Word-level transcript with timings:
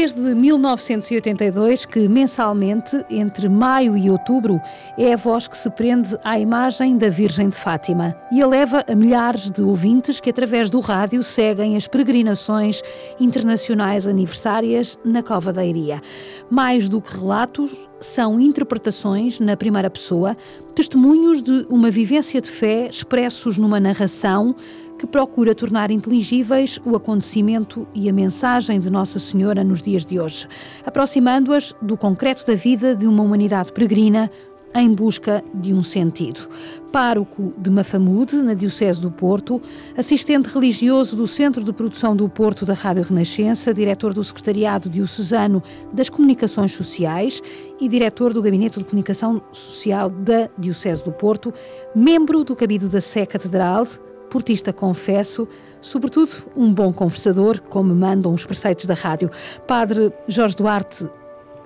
Desde 0.00 0.34
1982 0.34 1.84
que 1.84 2.08
mensalmente, 2.08 3.04
entre 3.10 3.50
maio 3.50 3.94
e 3.98 4.10
outubro, 4.10 4.58
é 4.96 5.12
a 5.12 5.16
voz 5.16 5.46
que 5.46 5.58
se 5.58 5.68
prende 5.68 6.16
à 6.24 6.38
imagem 6.40 6.96
da 6.96 7.10
Virgem 7.10 7.50
de 7.50 7.56
Fátima 7.58 8.16
e 8.32 8.40
eleva 8.40 8.82
a 8.88 8.94
milhares 8.94 9.50
de 9.50 9.60
ouvintes 9.60 10.18
que 10.18 10.30
através 10.30 10.70
do 10.70 10.80
rádio 10.80 11.22
seguem 11.22 11.76
as 11.76 11.86
peregrinações 11.86 12.80
internacionais 13.20 14.06
aniversárias 14.06 14.98
na 15.04 15.22
Cova 15.22 15.52
da 15.52 15.66
Iria. 15.66 16.00
Mais 16.48 16.88
do 16.88 17.02
que 17.02 17.18
relatos, 17.18 17.76
são 18.00 18.40
interpretações 18.40 19.38
na 19.38 19.54
primeira 19.54 19.90
pessoa, 19.90 20.34
testemunhos 20.74 21.42
de 21.42 21.66
uma 21.68 21.90
vivência 21.90 22.40
de 22.40 22.48
fé 22.48 22.88
expressos 22.88 23.58
numa 23.58 23.78
narração 23.78 24.56
que 25.00 25.06
procura 25.06 25.54
tornar 25.54 25.90
inteligíveis 25.90 26.78
o 26.84 26.94
acontecimento 26.94 27.88
e 27.94 28.10
a 28.10 28.12
mensagem 28.12 28.78
de 28.78 28.90
Nossa 28.90 29.18
Senhora 29.18 29.64
nos 29.64 29.80
dias 29.80 30.04
de 30.04 30.20
hoje, 30.20 30.46
aproximando-as 30.84 31.74
do 31.80 31.96
concreto 31.96 32.46
da 32.46 32.54
vida 32.54 32.94
de 32.94 33.06
uma 33.06 33.22
humanidade 33.22 33.72
peregrina 33.72 34.30
em 34.74 34.92
busca 34.92 35.42
de 35.54 35.72
um 35.72 35.82
sentido. 35.82 36.46
Pároco 36.92 37.50
de 37.56 37.70
Mafamude, 37.70 38.42
na 38.42 38.52
Diocese 38.52 39.00
do 39.00 39.10
Porto, 39.10 39.58
assistente 39.96 40.52
religioso 40.52 41.16
do 41.16 41.26
Centro 41.26 41.64
de 41.64 41.72
Produção 41.72 42.14
do 42.14 42.28
Porto 42.28 42.66
da 42.66 42.74
Rádio 42.74 43.04
Renascença, 43.04 43.72
diretor 43.72 44.12
do 44.12 44.22
Secretariado 44.22 44.90
Diocesano 44.90 45.62
das 45.94 46.10
Comunicações 46.10 46.72
Sociais 46.72 47.42
e 47.80 47.88
diretor 47.88 48.34
do 48.34 48.42
Gabinete 48.42 48.78
de 48.78 48.84
Comunicação 48.84 49.40
Social 49.50 50.10
da 50.10 50.46
Diocese 50.58 51.02
do 51.02 51.10
Porto, 51.10 51.54
membro 51.94 52.44
do 52.44 52.54
Cabido 52.54 52.86
da 52.86 53.00
Sé 53.00 53.24
Catedral, 53.24 53.86
portista 54.30 54.72
confesso, 54.72 55.46
sobretudo 55.82 56.30
um 56.56 56.72
bom 56.72 56.92
conversador, 56.92 57.60
como 57.68 57.94
mandam 57.94 58.32
os 58.32 58.46
preceitos 58.46 58.86
da 58.86 58.94
rádio. 58.94 59.30
Padre 59.66 60.12
Jorge 60.28 60.56
Duarte, 60.56 61.08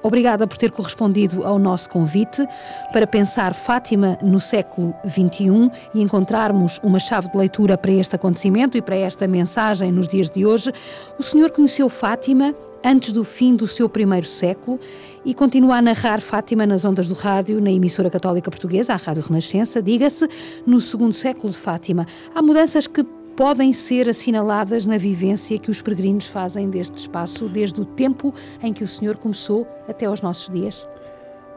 obrigada 0.05 0.47
por 0.47 0.57
ter 0.57 0.71
correspondido 0.71 1.45
ao 1.45 1.59
nosso 1.59 1.91
convite 1.91 2.47
para 2.93 3.07
pensar 3.07 3.55
Fátima 3.55 4.17
no 4.23 4.39
século 4.39 4.95
XXI 5.09 5.71
e 5.95 6.03
encontrarmos 6.03 6.79
uma 6.85 7.01
chave 7.01 7.29
de 7.31 7.37
leitura 7.37 7.77
para 7.77 7.91
este 7.91 8.15
acontecimento 8.15 8.79
e 8.79 8.83
para 8.83 8.95
esta 8.95 9.27
mensagem 9.27 9.91
nos 9.91 10.07
dias 10.07 10.31
de 10.31 10.47
hoje. 10.47 10.71
O 11.19 11.23
senhor 11.23 11.51
conheceu 11.51 11.89
Fátima 11.89 12.55
antes 12.85 13.13
do 13.13 13.25
fim 13.25 13.57
do 13.57 13.67
seu 13.67 13.89
primeiro 13.89 14.27
século 14.27 14.79
e 15.25 15.33
continua 15.33 15.77
a 15.77 15.83
narrar 15.83 16.21
Fátima 16.21 16.67
nas 16.67 16.85
ondas 16.85 17.09
do 17.09 17.15
rádio, 17.15 17.61
na 17.61 17.73
emissora 17.73 18.11
católica 18.11 18.51
portuguesa, 18.51 18.93
a 18.93 18.97
Rádio 18.97 19.23
Renascença, 19.23 19.83
diga-se, 19.83 20.29
no 20.67 20.79
segundo 20.79 21.15
século 21.15 21.51
de 21.51 21.57
Fátima. 21.59 22.07
Há 22.35 22.43
mudanças 22.43 22.87
que 22.87 23.03
podem 23.37 23.73
ser 23.73 24.09
assinaladas 24.09 24.87
na 24.87 24.97
vivência 24.97 25.59
que 25.59 25.71
os 25.71 25.83
peregrinos 25.83 26.27
fazem 26.27 26.71
deste 26.71 26.97
espaço, 26.97 27.49
desde 27.49 27.81
o 27.81 27.85
tempo 27.85 28.33
em 28.63 28.73
que 28.73 28.85
o 28.85 28.89
Senhor 28.89 29.17
começou 29.17 29.67
até 29.89 30.07
aos 30.07 30.23
nossos 30.23 30.49
dias? 30.51 30.87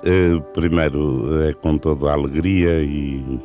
Uh, 0.03 0.42
primeiro, 0.53 1.44
é 1.44 1.53
com 1.53 1.78
toda 1.78 2.09
a 2.09 2.14
alegria 2.14 2.81
e, 2.81 3.39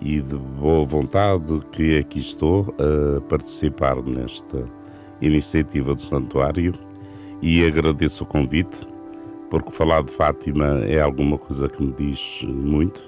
e 0.00 0.20
de 0.20 0.36
boa 0.36 0.84
vontade 0.84 1.60
que 1.72 1.98
aqui 1.98 2.20
estou 2.20 2.74
a 2.78 3.20
participar 3.22 4.02
nesta 4.02 4.64
iniciativa 5.20 5.94
do 5.94 6.00
Santuário 6.00 6.72
e 7.42 7.64
agradeço 7.64 8.24
o 8.24 8.26
convite, 8.26 8.86
porque 9.50 9.70
falar 9.70 10.02
de 10.02 10.10
Fátima 10.10 10.80
é 10.86 11.00
alguma 11.00 11.38
coisa 11.38 11.68
que 11.68 11.82
me 11.82 11.92
diz 11.92 12.42
muito, 12.46 13.02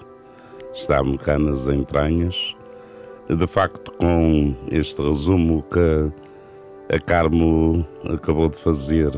está-me 0.72 1.16
cá 1.19 1.38
nas 1.38 1.66
entranhas. 1.66 2.54
De 3.38 3.46
facto, 3.46 3.92
com 3.92 4.56
este 4.72 5.00
resumo 5.00 5.62
que 5.70 6.12
a 6.92 6.98
Carmo 6.98 7.86
acabou 8.12 8.48
de 8.48 8.56
fazer, 8.56 9.12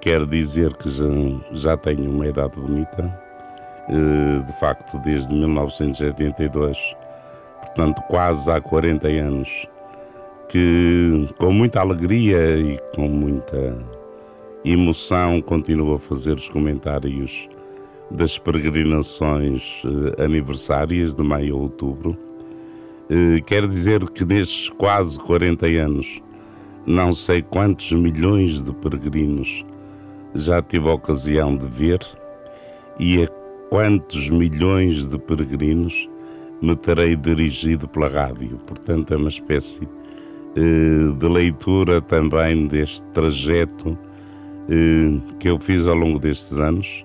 quer 0.00 0.24
dizer 0.24 0.72
que 0.76 0.88
já, 0.88 1.04
já 1.52 1.76
tenho 1.76 2.08
uma 2.12 2.28
idade 2.28 2.60
bonita, 2.60 3.20
eh, 3.88 4.40
de 4.46 4.60
facto, 4.60 4.96
desde 4.98 5.34
1982, 5.34 6.78
portanto, 7.60 8.00
quase 8.02 8.48
há 8.48 8.60
40 8.60 9.08
anos, 9.08 9.66
que 10.48 11.26
com 11.36 11.50
muita 11.50 11.80
alegria 11.80 12.56
e 12.56 12.78
com 12.94 13.08
muita 13.08 13.76
emoção 14.64 15.40
continua 15.40 15.96
a 15.96 15.98
fazer 15.98 16.36
os 16.36 16.48
comentários 16.48 17.48
das 18.12 18.38
peregrinações 18.38 19.82
eh, 19.84 20.22
aniversárias 20.22 21.16
de 21.16 21.22
maio 21.24 21.56
a 21.56 21.58
outubro. 21.58 22.16
Eh, 23.10 23.40
quero 23.44 23.68
dizer 23.68 24.02
que 24.10 24.24
nestes 24.24 24.70
quase 24.70 25.18
40 25.18 25.66
anos, 25.66 26.22
não 26.86 27.12
sei 27.12 27.42
quantos 27.42 27.92
milhões 27.92 28.62
de 28.62 28.72
peregrinos 28.72 29.64
já 30.34 30.62
tive 30.62 30.88
a 30.88 30.94
ocasião 30.94 31.54
de 31.54 31.68
ver 31.68 32.00
e 32.98 33.22
a 33.22 33.28
quantos 33.68 34.30
milhões 34.30 35.04
de 35.04 35.18
peregrinos 35.18 36.08
me 36.62 36.74
terei 36.74 37.14
dirigido 37.14 37.86
pela 37.86 38.08
rádio. 38.08 38.58
Portanto, 38.66 39.12
é 39.12 39.16
uma 39.18 39.28
espécie 39.28 39.86
eh, 40.56 41.12
de 41.18 41.28
leitura 41.28 42.00
também 42.00 42.66
deste 42.66 43.02
trajeto 43.12 43.98
eh, 44.70 45.20
que 45.38 45.50
eu 45.50 45.58
fiz 45.60 45.86
ao 45.86 45.94
longo 45.94 46.18
destes 46.18 46.56
anos, 46.56 47.04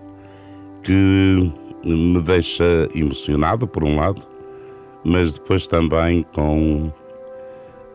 que 0.81 1.51
me 1.83 2.21
deixa 2.21 2.89
emocionado, 2.95 3.67
por 3.67 3.83
um 3.83 3.97
lado, 3.97 4.25
mas 5.03 5.33
depois 5.33 5.67
também 5.67 6.23
com 6.33 6.91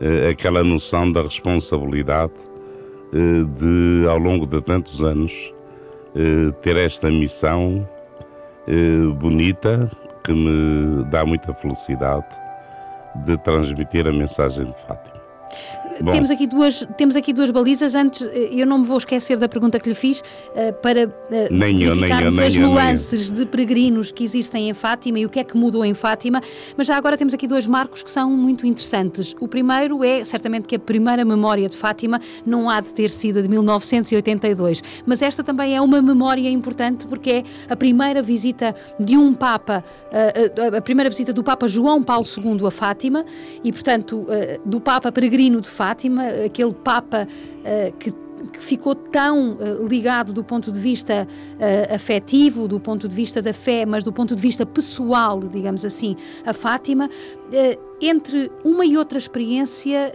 eh, 0.01 0.29
aquela 0.29 0.63
noção 0.63 1.11
da 1.11 1.21
responsabilidade 1.21 2.33
eh, 3.13 3.43
de, 3.57 4.07
ao 4.07 4.17
longo 4.17 4.45
de 4.45 4.61
tantos 4.61 5.01
anos, 5.01 5.53
ter 6.61 6.77
esta 6.77 7.09
missão 7.09 7.85
bonita 9.19 9.91
que 10.23 10.31
me 10.31 11.03
dá 11.11 11.25
muita 11.25 11.53
felicidade 11.53 12.25
de 13.25 13.37
transmitir 13.39 14.07
a 14.07 14.13
mensagem 14.13 14.63
de 14.63 14.81
Fátima. 14.81 15.14
Temos 16.11 16.29
aqui, 16.29 16.45
duas, 16.45 16.85
temos 16.97 17.15
aqui 17.15 17.31
duas 17.31 17.51
balizas. 17.51 17.95
Antes, 17.95 18.21
eh, 18.21 18.49
eu 18.51 18.67
não 18.67 18.79
me 18.79 18.85
vou 18.85 18.97
esquecer 18.97 19.37
da 19.37 19.47
pergunta 19.47 19.79
que 19.79 19.89
lhe 19.89 19.95
fiz 19.95 20.21
para 20.81 21.07
nem 21.49 21.81
eu, 21.81 21.95
nem 21.95 22.11
eu, 22.11 22.31
nem 22.31 22.47
as 22.47 22.55
nuances 22.55 23.31
de 23.31 23.45
peregrinos 23.45 24.11
que 24.11 24.23
existem 24.23 24.69
em 24.69 24.73
Fátima 24.73 25.19
e 25.19 25.25
o 25.25 25.29
que 25.29 25.39
é 25.39 25.43
que 25.43 25.55
mudou 25.55 25.85
em 25.85 25.93
Fátima. 25.93 26.41
Mas 26.75 26.87
já 26.87 26.97
agora 26.97 27.17
temos 27.17 27.33
aqui 27.33 27.47
dois 27.47 27.65
marcos 27.65 28.03
que 28.03 28.11
são 28.11 28.29
muito 28.29 28.67
interessantes. 28.67 29.35
O 29.39 29.47
primeiro 29.47 30.03
é, 30.03 30.23
certamente, 30.25 30.67
que 30.67 30.75
a 30.75 30.79
primeira 30.79 31.23
memória 31.23 31.69
de 31.69 31.77
Fátima 31.77 32.19
não 32.45 32.69
há 32.69 32.81
de 32.81 32.89
ter 32.89 33.09
sido 33.09 33.41
de 33.41 33.47
1982, 33.47 34.83
mas 35.05 35.21
esta 35.21 35.43
também 35.43 35.75
é 35.75 35.81
uma 35.81 36.01
memória 36.01 36.49
importante 36.49 37.07
porque 37.07 37.31
é 37.31 37.43
a 37.69 37.75
primeira 37.75 38.21
visita 38.21 38.75
de 38.99 39.17
um 39.17 39.33
Papa, 39.33 39.83
uh, 40.11 40.75
a 40.77 40.81
primeira 40.81 41.09
visita 41.09 41.31
do 41.31 41.43
Papa 41.43 41.67
João 41.67 42.03
Paulo 42.03 42.25
II 42.25 42.67
a 42.67 42.71
Fátima 42.71 43.25
e, 43.63 43.71
portanto, 43.71 44.25
do 44.65 44.79
Papa 44.79 45.11
peregrino 45.11 45.44
de 45.61 45.69
Fátima 45.69 45.85
Fátima, 45.95 46.23
aquele 46.45 46.73
Papa 46.73 47.27
uh, 47.27 47.97
que 47.97 48.13
que 48.51 48.61
ficou 48.61 48.93
tão 48.93 49.53
uh, 49.53 49.87
ligado 49.87 50.31
do 50.31 50.43
ponto 50.43 50.71
de 50.71 50.79
vista 50.79 51.25
uh, 51.27 51.95
afetivo, 51.95 52.67
do 52.67 52.79
ponto 52.79 53.07
de 53.07 53.15
vista 53.15 53.41
da 53.41 53.53
fé, 53.53 53.85
mas 53.85 54.03
do 54.03 54.11
ponto 54.11 54.35
de 54.35 54.41
vista 54.41 54.65
pessoal, 54.65 55.39
digamos 55.39 55.83
assim, 55.83 56.15
a 56.45 56.53
Fátima. 56.53 57.09
Uh, 57.47 57.95
entre 58.01 58.51
uma 58.63 58.85
e 58.85 58.97
outra 58.97 59.17
experiência, 59.17 60.11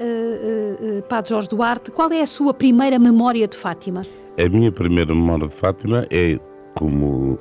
Padre 1.08 1.30
Jorge 1.30 1.48
Duarte, 1.48 1.90
qual 1.90 2.12
é 2.12 2.20
a 2.20 2.26
sua 2.26 2.52
primeira 2.52 2.98
memória 2.98 3.48
de 3.48 3.56
Fátima? 3.56 4.02
A 4.38 4.48
minha 4.48 4.70
primeira 4.70 5.14
memória 5.14 5.48
de 5.48 5.54
Fátima 5.54 6.06
é, 6.10 6.38
como 6.76 7.38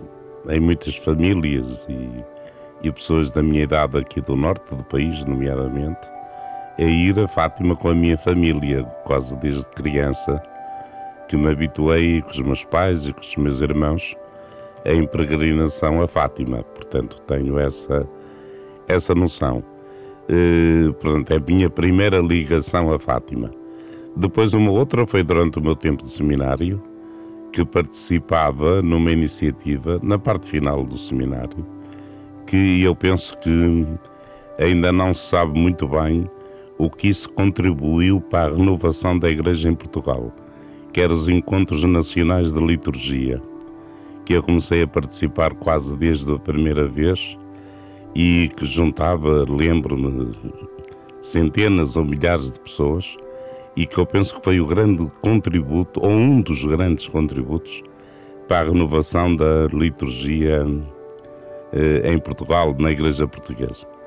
em 0.50 0.60
muitas 0.62 0.96
famílias 0.96 1.86
e, 1.90 2.88
e 2.88 2.92
pessoas 2.92 3.30
da 3.30 3.44
minha 3.44 3.64
idade 3.64 3.98
aqui 3.98 4.22
do 4.22 4.36
norte 4.36 4.74
do 4.74 4.84
país, 4.86 5.24
nomeadamente, 5.26 6.10
é 6.80 6.90
ir 6.90 7.20
a 7.20 7.28
Fátima 7.28 7.76
com 7.76 7.90
a 7.90 7.94
minha 7.94 8.18
família, 8.18 8.86
quase 9.04 9.36
desde 9.36 9.66
criança, 9.72 10.42
que 11.28 11.36
me 11.36 11.50
habituei 11.50 12.22
com 12.22 12.30
os 12.30 12.40
meus 12.40 12.64
pais 12.64 13.06
e 13.06 13.12
com 13.12 13.20
os 13.20 13.36
meus 13.36 13.60
irmãos 13.60 14.16
em 14.86 15.06
peregrinação 15.06 16.02
a 16.02 16.08
Fátima. 16.08 16.64
Portanto, 16.64 17.22
tenho 17.24 17.60
essa, 17.60 18.08
essa 18.88 19.14
noção. 19.14 19.62
Uh, 20.30 20.94
portanto, 20.94 21.32
é 21.32 21.36
a 21.36 21.40
minha 21.42 21.70
primeira 21.70 22.20
ligação 22.20 22.94
a 22.94 22.98
Fátima. 22.98 23.52
Depois, 24.16 24.54
uma 24.54 24.72
outra 24.72 25.06
foi 25.06 25.22
durante 25.22 25.60
o 25.60 25.62
meu 25.62 25.76
tempo 25.76 26.02
de 26.02 26.10
seminário, 26.10 26.82
que 27.52 27.66
participava 27.66 28.82
numa 28.82 29.12
iniciativa, 29.12 30.00
na 30.02 30.18
parte 30.18 30.48
final 30.48 30.86
do 30.86 30.98
seminário, 30.98 31.66
que 32.48 32.84
eu 32.84 32.96
penso 32.96 33.38
que 33.40 33.86
ainda 34.58 34.94
não 34.94 35.14
se 35.14 35.28
sabe 35.28 35.60
muito 35.60 35.86
bem 35.86 36.26
o 36.80 36.90
que 36.90 37.10
isso 37.10 37.30
contribuiu 37.30 38.22
para 38.22 38.48
a 38.48 38.56
renovação 38.56 39.20
da 39.20 39.30
Igreja 39.30 39.68
em 39.68 39.76
Portugal, 39.76 40.34
quer 40.94 41.12
os 41.12 41.28
encontros 41.28 41.84
nacionais 41.84 42.54
de 42.54 42.60
liturgia, 42.66 43.42
que 44.26 44.32
eu 44.32 44.42
comecei 44.42 44.84
a 44.84 44.88
participar 44.88 45.54
quase 45.54 45.96
desde 45.98 46.34
a 46.34 46.40
primeira 46.40 46.88
vez 46.88 47.38
e 48.16 48.50
que 48.56 48.66
juntava, 48.66 49.46
lembro-me, 49.50 50.32
centenas 51.22 51.98
ou 51.98 52.06
milhares 52.06 52.50
de 52.50 52.60
pessoas 52.62 53.18
e 53.76 53.86
que 53.86 53.98
eu 53.98 54.06
penso 54.06 54.38
que 54.38 54.44
foi 54.44 54.62
o 54.62 54.66
grande 54.66 55.06
contributo, 55.22 56.00
ou 56.02 56.10
um 56.10 56.42
dos 56.42 56.64
grandes 56.66 57.10
contributos, 57.10 57.84
para 58.48 58.62
a 58.62 58.72
renovação 58.72 59.36
da 59.36 59.68
liturgia 59.72 60.66
eh, 61.74 62.12
em 62.12 62.18
Portugal, 62.18 62.74
na 62.80 62.90
Igreja 62.90 63.28
Portuguesa. 63.28 63.99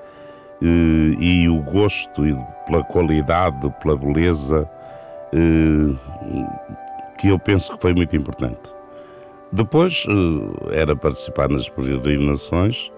Eh, 0.62 1.17
e 1.19 1.49
o 1.49 1.61
gosto 1.61 2.23
pela 2.67 2.85
qualidade, 2.85 3.69
pela 3.82 3.97
beleza, 3.97 4.70
eh, 5.32 5.93
que 7.19 7.29
eu 7.29 7.38
penso 7.38 7.73
que 7.73 7.82
foi 7.82 7.93
muito 7.93 8.14
importante. 8.14 8.73
Depois 9.50 10.06
eh, 10.09 10.81
era 10.81 10.94
participar 10.94 11.49
nas 11.49 11.69
peregrinações 11.69 12.93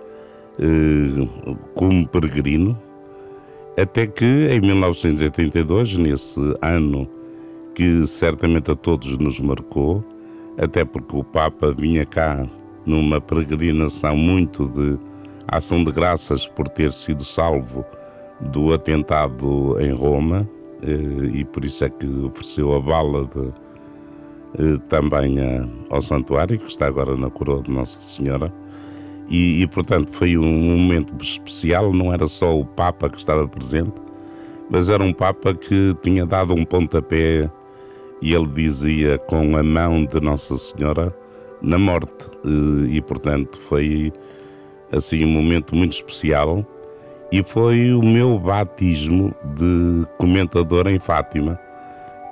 como 1.74 2.06
peregrino, 2.06 2.80
até 3.76 4.06
que 4.06 4.24
em 4.24 4.60
1982, 4.60 5.96
nesse 5.96 6.38
ano 6.62 7.08
que 7.74 8.06
certamente 8.06 8.70
a 8.70 8.76
todos 8.76 9.18
nos 9.18 9.40
marcou, 9.40 10.04
até 10.56 10.84
porque 10.84 11.16
o 11.16 11.24
Papa 11.24 11.74
vinha 11.76 12.06
cá 12.06 12.46
numa 12.86 13.20
peregrinação 13.20 14.16
muito 14.16 14.68
de 14.68 14.96
ação 15.48 15.84
de 15.84 15.92
graças 15.92 16.46
por 16.46 16.68
ter 16.68 16.92
sido 16.92 17.24
salvo 17.24 17.84
do 18.40 18.72
atentado 18.72 19.78
em 19.80 19.92
Roma, 19.92 20.48
eh, 20.82 21.38
e 21.38 21.44
por 21.44 21.64
isso 21.64 21.84
é 21.84 21.88
que 21.88 22.06
ofereceu 22.06 22.74
a 22.74 22.80
bala 22.80 23.26
de, 23.26 23.52
eh, 24.58 24.78
também 24.88 25.36
ao 25.90 26.02
santuário, 26.02 26.58
que 26.58 26.68
está 26.68 26.86
agora 26.86 27.16
na 27.16 27.30
coroa 27.30 27.62
de 27.62 27.70
Nossa 27.70 28.00
Senhora. 28.00 28.52
E, 29.28 29.62
e, 29.62 29.66
portanto 29.66 30.12
foi 30.12 30.36
um 30.36 30.76
momento 30.76 31.14
especial, 31.22 31.92
não 31.92 32.12
era 32.12 32.26
só 32.26 32.58
o 32.58 32.64
Papa 32.64 33.08
que 33.08 33.18
estava 33.18 33.48
presente, 33.48 33.94
mas 34.70 34.90
era 34.90 35.02
um 35.02 35.14
Papa 35.14 35.54
que 35.54 35.96
tinha 36.02 36.26
dado 36.26 36.52
um 36.52 36.64
pontapé 36.64 37.50
e 38.20 38.34
ele 38.34 38.46
dizia 38.48 39.18
com 39.18 39.56
a 39.56 39.62
mão 39.62 40.04
de 40.04 40.20
Nossa 40.20 40.56
Senhora 40.58 41.14
na 41.62 41.78
morte 41.78 42.28
e 42.88 43.00
portanto 43.00 43.58
foi 43.58 44.12
assim 44.92 45.24
um 45.24 45.28
momento 45.28 45.74
muito 45.74 45.92
especial 45.92 46.64
e 47.32 47.42
foi 47.42 47.92
o 47.92 48.02
meu 48.02 48.38
batismo 48.38 49.34
de 49.56 50.06
comentador 50.18 50.86
em 50.86 50.98
Fátima 50.98 51.58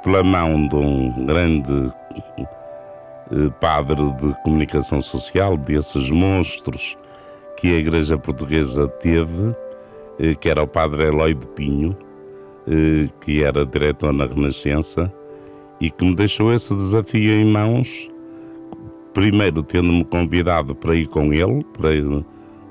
pela 0.02 0.22
mão 0.22 0.69
de 0.69 0.76
um 0.76 1.26
grande 1.26 1.93
eh, 3.31 3.50
padre 3.60 4.12
de 4.12 4.34
comunicação 4.43 5.00
social, 5.00 5.56
desses 5.56 6.10
monstros 6.10 6.99
que 7.56 7.69
a 7.69 7.78
Igreja 7.78 8.19
Portuguesa 8.19 8.88
teve, 8.88 9.55
eh, 10.19 10.34
que 10.34 10.48
era 10.50 10.62
o 10.62 10.66
padre 10.66 11.05
Eloy 11.05 11.34
de 11.34 11.46
Pinho, 11.48 11.96
eh, 12.69 13.08
que 13.25 13.43
era 13.43 13.64
diretor 13.64 14.12
na 14.12 14.26
Renascença, 14.26 15.12
e 15.81 15.90
que 15.90 16.05
me 16.05 16.14
deixou 16.14 16.52
esse 16.52 16.75
desafio 16.75 17.32
em 17.32 17.46
mãos, 17.46 18.08
primeiro 19.14 19.62
tendo-me 19.62 20.05
convidado 20.05 20.75
para 20.75 20.94
ir 20.94 21.06
com 21.06 21.32
ele, 21.32 21.64
para 21.72 21.94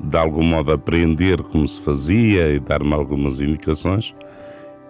de 0.03 0.17
algum 0.17 0.43
modo 0.43 0.71
aprender 0.71 1.41
como 1.43 1.67
se 1.67 1.79
fazia 1.81 2.49
e 2.49 2.59
dar-me 2.59 2.93
algumas 2.93 3.39
indicações, 3.39 4.15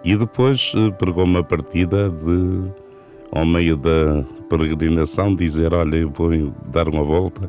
e 0.04 0.16
depois 0.16 0.72
pregou-me 0.98 1.38
a 1.38 1.42
partida 1.44 2.10
de, 2.10 2.70
ao 3.30 3.46
meio 3.46 3.76
da 3.76 4.24
peregrinação, 4.48 5.34
dizer: 5.34 5.72
Olha, 5.74 5.96
eu 5.96 6.10
vou 6.10 6.30
dar 6.66 6.88
uma 6.88 7.04
volta, 7.04 7.48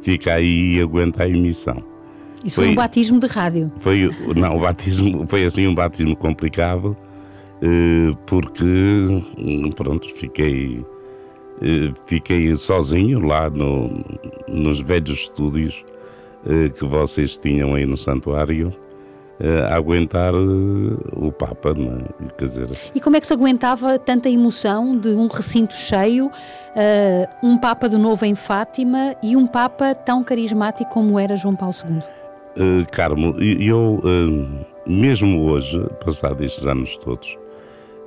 fica 0.00 0.34
aí 0.34 0.76
e 0.76 0.80
aguenta 0.80 1.24
a 1.24 1.28
emissão. 1.28 1.82
Isso 2.44 2.56
foi, 2.56 2.66
foi 2.66 2.72
um 2.72 2.74
batismo 2.74 3.20
de 3.20 3.26
rádio? 3.26 3.70
Foi, 3.80 4.10
não, 4.34 4.56
o 4.56 4.60
batismo 4.60 5.26
foi 5.28 5.44
assim 5.44 5.66
um 5.66 5.74
batismo 5.74 6.16
complicado, 6.16 6.96
eh, 7.62 8.16
porque, 8.26 8.64
hum, 8.64 9.70
pronto, 9.72 10.08
fiquei, 10.14 10.82
eh, 11.60 11.92
fiquei 12.06 12.56
sozinho 12.56 13.20
lá 13.20 13.50
no, 13.50 14.02
nos 14.48 14.80
velhos 14.80 15.20
estúdios 15.20 15.84
eh, 15.86 15.99
que 16.76 16.86
vocês 16.86 17.36
tinham 17.36 17.74
aí 17.74 17.84
no 17.84 17.96
santuário 17.96 18.72
a 19.68 19.74
aguentar 19.74 20.34
o 20.34 21.32
Papa, 21.32 21.72
não 21.72 21.92
é? 21.92 22.32
Quer 22.36 22.46
dizer... 22.46 22.70
E 22.94 23.00
como 23.00 23.16
é 23.16 23.20
que 23.20 23.26
se 23.26 23.32
aguentava 23.32 23.98
tanta 23.98 24.28
emoção 24.28 24.96
de 24.98 25.08
um 25.08 25.28
recinto 25.28 25.74
cheio, 25.74 26.30
um 27.42 27.56
Papa 27.56 27.88
de 27.88 27.96
novo 27.96 28.24
em 28.26 28.34
Fátima 28.34 29.16
e 29.22 29.36
um 29.36 29.46
Papa 29.46 29.94
tão 29.94 30.22
carismático 30.22 30.90
como 30.90 31.18
era 31.18 31.36
João 31.36 31.56
Paulo 31.56 31.74
II? 31.88 32.84
Carmo, 32.90 33.34
eu, 33.40 34.02
mesmo 34.86 35.42
hoje, 35.44 35.82
passados 36.04 36.42
estes 36.44 36.66
anos 36.66 36.96
todos, 36.98 37.38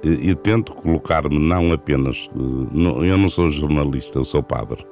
eu 0.04 0.36
tento 0.36 0.76
colocar-me 0.76 1.40
não 1.40 1.72
apenas. 1.72 2.30
Eu 2.36 3.18
não 3.18 3.30
sou 3.30 3.50
jornalista, 3.50 4.20
eu 4.20 4.26
sou 4.26 4.44
padre. 4.44 4.86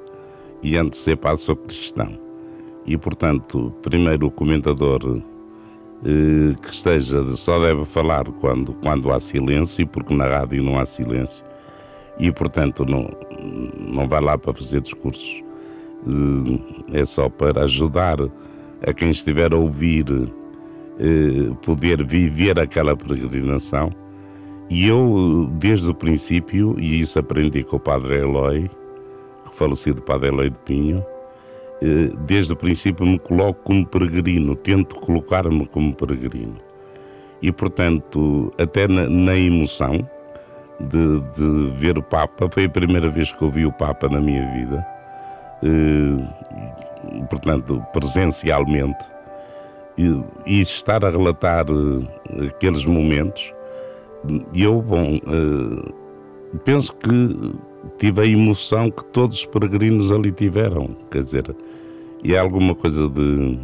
E 0.60 0.76
antes 0.76 0.98
de 0.98 1.04
ser 1.04 1.16
padre, 1.16 1.40
sou 1.40 1.54
cristão. 1.54 2.18
E, 2.86 2.96
portanto, 2.96 3.72
primeiro 3.82 4.26
o 4.26 4.30
comentador 4.30 5.20
que 6.60 6.70
esteja 6.70 7.24
só 7.36 7.60
deve 7.60 7.84
falar 7.84 8.24
quando, 8.24 8.74
quando 8.74 9.12
há 9.12 9.20
silêncio, 9.20 9.86
porque 9.86 10.12
na 10.14 10.26
rádio 10.26 10.62
não 10.62 10.78
há 10.78 10.84
silêncio. 10.84 11.44
E, 12.18 12.30
portanto, 12.32 12.84
não, 12.84 13.08
não 13.78 14.08
vai 14.08 14.20
lá 14.20 14.36
para 14.36 14.52
fazer 14.52 14.80
discursos. 14.80 15.42
É 16.92 17.04
só 17.04 17.28
para 17.28 17.64
ajudar 17.64 18.16
a 18.84 18.92
quem 18.92 19.10
estiver 19.10 19.52
a 19.52 19.56
ouvir 19.56 20.04
eh, 20.98 21.54
poder 21.64 22.04
viver 22.04 22.58
aquela 22.58 22.96
peregrinação. 22.96 23.90
E 24.68 24.86
eu, 24.86 25.48
desde 25.54 25.88
o 25.88 25.94
princípio, 25.94 26.76
e 26.78 27.00
isso 27.00 27.18
aprendi 27.18 27.62
com 27.62 27.76
o 27.76 27.80
Padre 27.80 28.20
Eloy, 28.20 28.70
falecido 29.52 30.02
Padre 30.02 30.28
Eloy 30.28 30.50
de 30.50 30.58
Pinho, 30.60 30.98
eh, 30.98 31.11
desde 32.26 32.52
o 32.52 32.56
princípio 32.56 33.04
me 33.04 33.18
coloco 33.18 33.60
como 33.64 33.86
peregrino, 33.86 34.54
tento 34.54 34.96
colocar-me 34.96 35.66
como 35.66 35.94
peregrino. 35.94 36.56
E, 37.40 37.50
portanto, 37.50 38.52
até 38.58 38.86
na, 38.86 39.08
na 39.08 39.36
emoção 39.36 40.08
de, 40.78 41.20
de, 41.34 41.70
ver 41.72 41.98
o 41.98 42.02
Papa, 42.02 42.48
foi 42.52 42.66
a 42.66 42.68
primeira 42.68 43.10
vez 43.10 43.32
que 43.32 43.42
eu 43.42 43.50
vi 43.50 43.66
o 43.66 43.72
Papa 43.72 44.08
na 44.08 44.20
minha 44.20 44.46
vida. 44.52 44.86
Eh, 45.64 47.24
portanto, 47.28 47.84
presencialmente, 47.92 49.04
e, 49.98 50.22
e 50.46 50.60
estar 50.60 51.04
a 51.04 51.10
relatar 51.10 51.68
uh, 51.70 52.08
aqueles 52.48 52.84
momentos, 52.84 53.52
e 54.54 54.62
eu, 54.62 54.80
bom, 54.80 55.18
penso 56.64 56.94
que 56.94 57.52
tive 57.98 58.20
a 58.20 58.26
emoção 58.26 58.90
que 58.90 59.04
todos 59.06 59.38
os 59.38 59.46
peregrinos 59.46 60.12
ali 60.12 60.32
tiveram, 60.32 60.96
quer 61.10 61.20
dizer, 61.20 61.56
e 62.22 62.34
é 62.34 62.38
alguma 62.38 62.74
coisa 62.74 63.08
de 63.08 63.58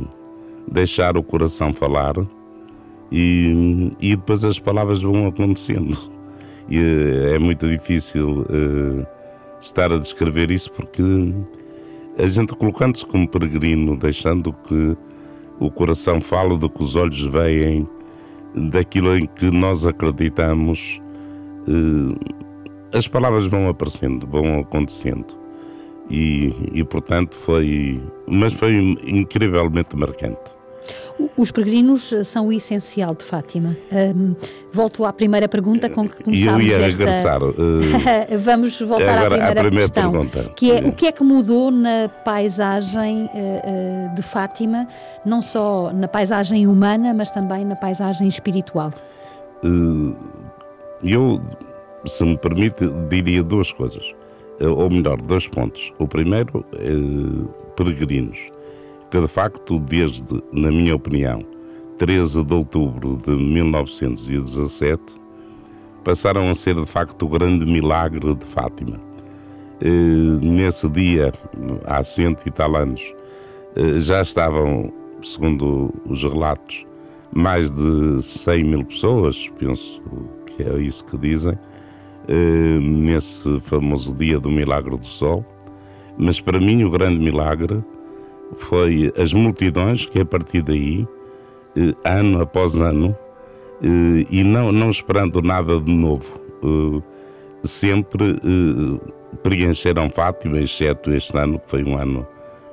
deixar 0.71 1.17
o 1.17 1.23
coração 1.23 1.73
falar 1.73 2.15
e, 3.11 3.91
e 4.01 4.17
depois 4.17 4.45
as 4.45 4.59
palavras 4.59 5.03
vão 5.03 5.27
acontecendo. 5.27 5.97
E 6.69 6.79
uh, 6.79 7.35
é 7.35 7.39
muito 7.39 7.67
difícil 7.67 8.45
estar 9.61 9.93
a 9.93 9.99
descrever 9.99 10.51
isso 10.51 10.71
porque 10.73 11.03
a 12.19 12.27
gente 12.27 12.55
colocando-se 12.55 13.07
como 13.07 13.29
peregrino, 13.29 13.97
deixando 13.97 14.53
que 14.53 14.97
o 15.61 15.71
coração 15.71 16.21
fale 16.21 16.57
do 16.57 16.69
que 16.69 16.83
os 16.83 16.97
olhos 16.97 17.23
veem, 17.23 17.89
daquilo 18.71 19.17
em 19.17 19.27
que 19.27 19.51
nós 19.51 19.87
acreditamos, 19.87 21.01
eh, 21.69 22.35
as 22.93 23.07
palavras 23.07 23.47
vão 23.47 23.69
aparecendo, 23.69 24.27
vão 24.27 24.61
acontecendo. 24.61 25.37
E, 26.11 26.55
e 26.73 26.85
portanto 26.85 27.35
foi, 27.35 28.03
mas 28.27 28.55
foi 28.55 28.75
incrivelmente 29.05 29.95
marcante. 29.95 30.57
Os 31.37 31.51
peregrinos 31.51 32.15
são 32.25 32.49
o 32.49 32.53
essencial 32.53 33.15
de 33.15 33.25
Fátima. 33.25 33.77
Um, 33.93 34.35
volto 34.73 35.05
à 35.05 35.13
primeira 35.13 35.49
pergunta 35.49 35.91
com 35.91 36.09
que 36.09 36.23
começámos 36.23 36.63
Eu 36.63 36.67
ia 36.67 36.75
esta... 36.75 36.87
regressar. 36.87 37.43
Uh, 37.43 37.55
Vamos 38.39 38.81
voltar 38.81 39.19
à 39.19 39.29
primeira, 39.29 39.55
primeira 39.55 39.81
questão, 39.81 40.11
pergunta. 40.13 40.53
que 40.57 40.71
é 40.71 40.81
o 40.81 40.93
que 40.93 41.07
é 41.07 41.13
que 41.13 41.23
mudou 41.23 41.71
na 41.71 42.09
paisagem 42.25 43.25
uh, 43.25 43.29
uh, 43.29 44.15
de 44.15 44.23
Fátima, 44.23 44.87
não 45.27 45.43
só 45.43 45.93
na 45.93 46.09
paisagem 46.09 46.67
humana, 46.67 47.13
mas 47.13 47.31
também 47.31 47.65
na 47.65 47.77
paisagem 47.77 48.29
espiritual? 48.29 48.93
eu, 51.03 51.41
se 52.05 52.25
me 52.25 52.37
permite, 52.37 52.89
diria 53.09 53.43
duas 53.43 53.73
coisas, 53.73 54.15
ou 54.61 54.91
melhor, 54.91 55.21
dois 55.21 55.49
pontos. 55.49 55.93
O 55.99 56.07
primeiro, 56.07 56.65
peregrinos 57.77 58.39
que 59.11 59.21
de 59.21 59.29
facto, 59.29 59.79
desde, 59.79 60.43
na 60.53 60.71
minha 60.71 60.95
opinião, 60.95 61.43
13 61.99 62.45
de 62.45 62.55
outubro 62.55 63.17
de 63.17 63.31
1917, 63.31 65.15
passaram 66.05 66.49
a 66.51 66.55
ser 66.55 66.75
de 66.75 66.87
facto 66.87 67.25
o 67.25 67.29
grande 67.29 67.65
milagre 67.65 68.35
de 68.35 68.45
Fátima. 68.45 69.01
Eh, 69.81 70.39
nesse 70.43 70.89
dia, 70.89 71.33
há 71.87 72.03
cento 72.03 72.47
e 72.47 72.51
tal 72.51 72.77
anos, 72.77 73.15
eh, 73.77 74.01
já 74.01 74.23
estavam, 74.23 74.93
segundo 75.23 75.93
os 76.05 76.23
relatos, 76.23 76.87
mais 77.33 77.71
de 77.71 78.23
100 78.23 78.65
mil 78.65 78.85
pessoas, 78.85 79.49
penso 79.59 80.03
que 80.47 80.63
é 80.63 80.79
isso 80.81 81.05
que 81.05 81.17
dizem, 81.17 81.59
nesse 82.81 83.61
famoso 83.61 84.15
dia 84.15 84.39
do 84.39 84.51
Milagre 84.51 84.97
do 84.97 85.05
Sol. 85.05 85.45
Mas 86.17 86.41
para 86.41 86.59
mim 86.59 86.85
o 86.85 86.91
grande 86.91 87.19
milagre 87.19 87.83
foi 88.57 89.13
as 89.17 89.33
multidões 89.33 90.05
que 90.05 90.21
a 90.21 90.25
partir 90.25 90.63
daí, 90.63 91.07
ano 92.05 92.43
após 92.43 92.81
ano, 92.81 93.17
e 94.29 94.43
não, 94.43 94.73
não 94.73 94.91
esperando 94.91 95.41
nada 95.41 95.81
de 95.81 95.93
novo, 95.93 96.41
sempre 97.63 98.41
preencheram 99.43 100.11
Fátima, 100.11 100.59
exceto 100.59 101.13
este 101.13 101.39
ano, 101.39 101.61
que 101.61 101.71
foi 101.71 101.85
um 101.85 101.97
ano 101.97 102.27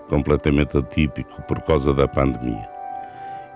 completamente 0.10 0.78
atípico 0.78 1.42
por 1.44 1.62
causa 1.62 1.94
da 1.94 2.08
pandemia. 2.08 2.68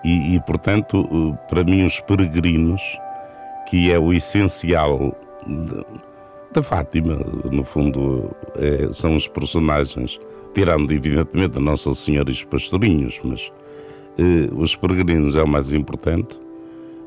E, 0.04 0.36
e, 0.36 0.40
portanto, 0.40 1.36
para 1.48 1.64
mim, 1.64 1.84
os 1.84 1.98
peregrinos, 2.00 2.80
que 3.68 3.90
é 3.90 3.98
o 3.98 4.12
essencial 4.12 5.14
da 6.52 6.62
Fátima, 6.62 7.16
no 7.50 7.62
fundo, 7.62 8.30
é, 8.56 8.92
são 8.92 9.14
os 9.14 9.28
personagens, 9.28 10.18
tirando 10.52 10.92
evidentemente 10.92 11.58
a 11.58 11.60
Nossa 11.60 11.94
Senhora 11.94 12.28
e 12.30 12.32
os 12.32 12.42
pastorinhos, 12.42 13.20
mas 13.22 13.52
eh, 14.18 14.48
os 14.54 14.74
peregrinos 14.74 15.36
é 15.36 15.42
o 15.42 15.48
mais 15.48 15.72
importante. 15.72 16.38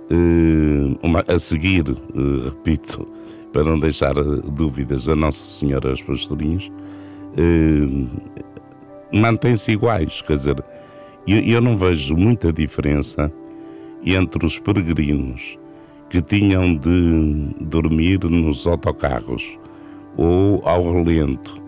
Eh, 0.09 0.97
uma, 1.03 1.23
a 1.27 1.37
seguir, 1.37 1.83
eh, 1.89 2.45
repito, 2.45 3.05
para 3.51 3.63
não 3.63 3.79
deixar 3.79 4.13
dúvidas, 4.13 5.09
a 5.09 5.15
Nossa 5.15 5.45
Senhora 5.45 5.89
e 5.89 5.93
os 5.93 6.01
pastorinhos, 6.01 6.71
mantêm-se 9.11 9.71
iguais, 9.71 10.21
quer 10.21 10.37
dizer, 10.37 10.63
eu, 11.27 11.39
eu 11.39 11.61
não 11.61 11.75
vejo 11.77 12.15
muita 12.15 12.51
diferença 12.53 13.31
entre 14.03 14.45
os 14.45 14.59
peregrinos 14.59 15.57
que 16.13 16.21
tinham 16.21 16.75
de 16.75 17.55
dormir 17.59 18.23
nos 18.23 18.67
autocarros 18.67 19.57
ou 20.15 20.61
ao 20.63 20.93
relento 20.93 21.59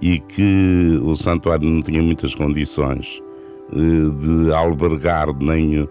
e 0.00 0.18
que 0.18 0.98
o 1.02 1.14
santuário 1.14 1.68
não 1.68 1.82
tinha 1.82 2.02
muitas 2.02 2.34
condições 2.34 3.22
eh, 3.70 4.46
de 4.46 4.54
albergar, 4.54 5.36
nem 5.38 5.86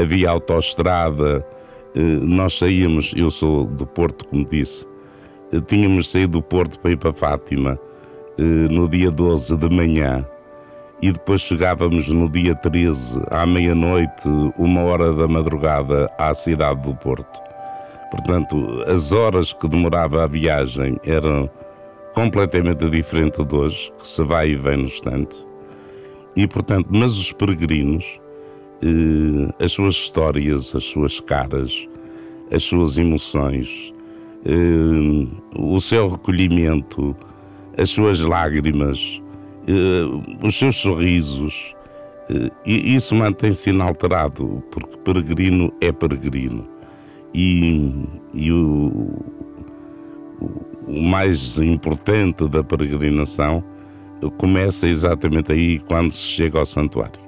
havia 0.00 0.30
autoestrada. 0.30 1.44
Eh, 1.96 2.20
nós 2.22 2.56
saíamos, 2.56 3.12
eu 3.16 3.32
sou 3.32 3.66
do 3.66 3.84
Porto, 3.84 4.28
como 4.28 4.46
disse, 4.46 4.86
eh, 5.52 5.60
tínhamos 5.60 6.08
saído 6.08 6.38
do 6.38 6.42
Porto 6.42 6.78
para 6.78 6.92
ir 6.92 6.98
para 6.98 7.12
Fátima 7.12 7.76
no 8.70 8.88
dia 8.88 9.10
12 9.10 9.54
de 9.56 9.68
manhã 9.68 10.24
e 11.02 11.12
depois 11.12 11.40
chegávamos 11.40 12.08
no 12.08 12.28
dia 12.28 12.54
13, 12.54 13.20
à 13.30 13.46
meia-noite, 13.46 14.28
uma 14.58 14.82
hora 14.82 15.12
da 15.14 15.26
madrugada, 15.26 16.10
à 16.18 16.34
cidade 16.34 16.82
do 16.82 16.94
Porto. 16.94 17.40
Portanto, 18.10 18.82
as 18.86 19.12
horas 19.12 19.52
que 19.52 19.68
demorava 19.68 20.24
a 20.24 20.26
viagem 20.26 20.98
eram 21.04 21.48
completamente 22.14 22.88
diferentes 22.90 23.44
de 23.44 23.54
hoje, 23.54 23.92
que 23.98 24.06
se 24.06 24.22
vai 24.24 24.50
e 24.50 24.56
vem 24.56 24.76
no 24.76 24.84
instante. 24.84 25.46
E, 26.36 26.46
portanto, 26.46 26.88
mas 26.90 27.16
os 27.16 27.32
peregrinos, 27.32 28.04
eh, 28.82 29.64
as 29.64 29.72
suas 29.72 29.94
histórias, 29.94 30.74
as 30.74 30.84
suas 30.84 31.20
caras, 31.20 31.88
as 32.52 32.64
suas 32.64 32.98
emoções, 32.98 33.94
eh, 34.44 35.28
o 35.56 35.80
seu 35.80 36.08
recolhimento, 36.08 37.16
as 37.78 37.90
suas 37.90 38.22
lágrimas, 38.22 39.19
uh, 39.70 40.46
os 40.46 40.58
seus 40.58 40.76
sorrisos, 40.76 41.74
uh, 42.30 42.50
e 42.64 42.94
isso 42.94 43.14
mantém-se 43.14 43.70
inalterado, 43.70 44.62
porque 44.70 44.96
peregrino 44.98 45.72
é 45.80 45.92
peregrino. 45.92 46.66
E, 47.32 47.94
e 48.34 48.50
o, 48.50 49.22
o 50.86 51.02
mais 51.02 51.58
importante 51.58 52.48
da 52.48 52.64
peregrinação 52.64 53.62
começa 54.36 54.88
exatamente 54.88 55.52
aí 55.52 55.78
quando 55.78 56.10
se 56.10 56.26
chega 56.26 56.58
ao 56.58 56.66
santuário. 56.66 57.20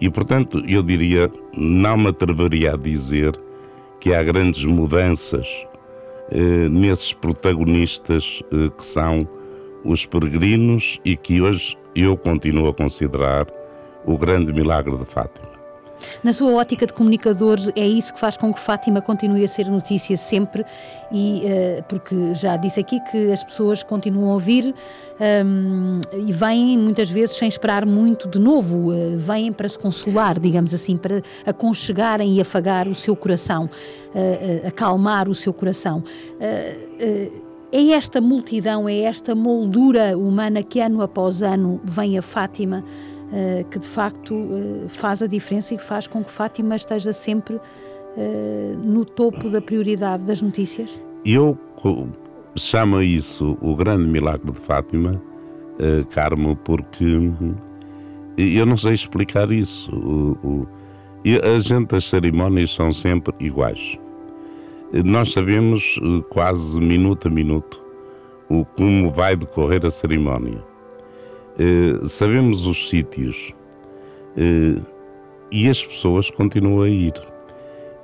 E 0.00 0.10
portanto, 0.10 0.62
eu 0.66 0.82
diria, 0.82 1.30
não 1.56 1.96
me 1.96 2.08
atreveria 2.08 2.74
a 2.74 2.76
dizer 2.76 3.38
que 4.00 4.14
há 4.14 4.22
grandes 4.22 4.64
mudanças 4.64 5.66
eh, 6.30 6.68
nesses 6.68 7.12
protagonistas 7.12 8.42
eh, 8.52 8.70
que 8.76 8.84
são 8.84 9.26
os 9.86 10.04
peregrinos 10.04 11.00
e 11.04 11.16
que 11.16 11.40
hoje 11.40 11.76
eu 11.94 12.16
continuo 12.16 12.68
a 12.68 12.74
considerar 12.74 13.46
o 14.04 14.18
grande 14.18 14.52
milagre 14.52 14.96
de 14.96 15.04
Fátima. 15.04 15.56
Na 16.22 16.32
sua 16.32 16.52
ótica 16.52 16.86
de 16.86 16.92
comunicador, 16.92 17.58
é 17.74 17.86
isso 17.86 18.12
que 18.12 18.20
faz 18.20 18.36
com 18.36 18.52
que 18.52 18.60
Fátima 18.60 19.00
continue 19.00 19.44
a 19.44 19.48
ser 19.48 19.66
notícia 19.66 20.16
sempre, 20.16 20.64
e 21.10 21.42
uh, 21.44 21.82
porque 21.88 22.34
já 22.34 22.56
disse 22.56 22.80
aqui 22.80 23.00
que 23.10 23.32
as 23.32 23.42
pessoas 23.42 23.82
continuam 23.82 24.30
a 24.30 24.34
ouvir 24.34 24.74
um, 25.44 26.00
e 26.12 26.32
vêm 26.32 26.78
muitas 26.78 27.08
vezes 27.10 27.36
sem 27.36 27.48
esperar 27.48 27.86
muito 27.86 28.28
de 28.28 28.38
novo, 28.38 28.92
uh, 28.92 29.16
vêm 29.16 29.52
para 29.52 29.68
se 29.68 29.78
consolar, 29.78 30.38
digamos 30.38 30.74
assim, 30.74 30.96
para 30.96 31.22
aconchegarem 31.46 32.34
e 32.34 32.40
afagar 32.40 32.86
o 32.88 32.94
seu 32.94 33.16
coração, 33.16 33.64
uh, 33.64 34.66
acalmar 34.66 35.28
o 35.28 35.34
seu 35.34 35.52
coração 35.52 36.02
é 37.72 37.90
esta 37.90 38.20
multidão, 38.20 38.88
é 38.88 39.00
esta 39.00 39.34
moldura 39.34 40.16
humana 40.16 40.62
que 40.62 40.80
ano 40.80 41.02
após 41.02 41.42
ano 41.42 41.80
vem 41.84 42.16
a 42.16 42.22
Fátima, 42.22 42.84
uh, 43.30 43.68
que 43.68 43.78
de 43.78 43.86
facto 43.86 44.34
uh, 44.34 44.88
faz 44.88 45.22
a 45.22 45.26
diferença 45.26 45.74
e 45.74 45.78
faz 45.78 46.06
com 46.06 46.22
que 46.22 46.30
Fátima 46.30 46.76
esteja 46.76 47.12
sempre 47.12 47.56
uh, 47.56 47.60
no 48.84 49.04
topo 49.04 49.50
da 49.50 49.60
prioridade 49.60 50.24
das 50.24 50.40
notícias? 50.40 51.00
Eu 51.24 51.58
chamo 52.56 53.02
isso 53.02 53.58
o 53.60 53.74
grande 53.74 54.06
milagre 54.06 54.50
de 54.50 54.60
Fátima, 54.60 55.20
Carmo, 56.10 56.56
porque 56.56 57.30
eu 58.38 58.64
não 58.64 58.78
sei 58.78 58.94
explicar 58.94 59.50
isso. 59.50 59.90
A 61.42 61.58
gente, 61.58 61.94
as 61.94 62.06
cerimónias 62.06 62.70
são 62.72 62.94
sempre 62.94 63.34
iguais. 63.40 63.98
Nós 64.92 65.32
sabemos 65.32 65.98
eh, 66.00 66.22
quase 66.30 66.78
minuto 66.80 67.26
a 67.26 67.30
minuto 67.30 67.82
o 68.48 68.64
como 68.64 69.10
vai 69.10 69.34
decorrer 69.34 69.84
a 69.84 69.90
cerimónia. 69.90 70.62
Eh, 71.58 72.06
sabemos 72.06 72.66
os 72.66 72.88
sítios 72.88 73.52
eh, 74.36 74.80
e 75.50 75.68
as 75.68 75.84
pessoas 75.84 76.30
continuam 76.30 76.82
a 76.82 76.88
ir. 76.88 77.14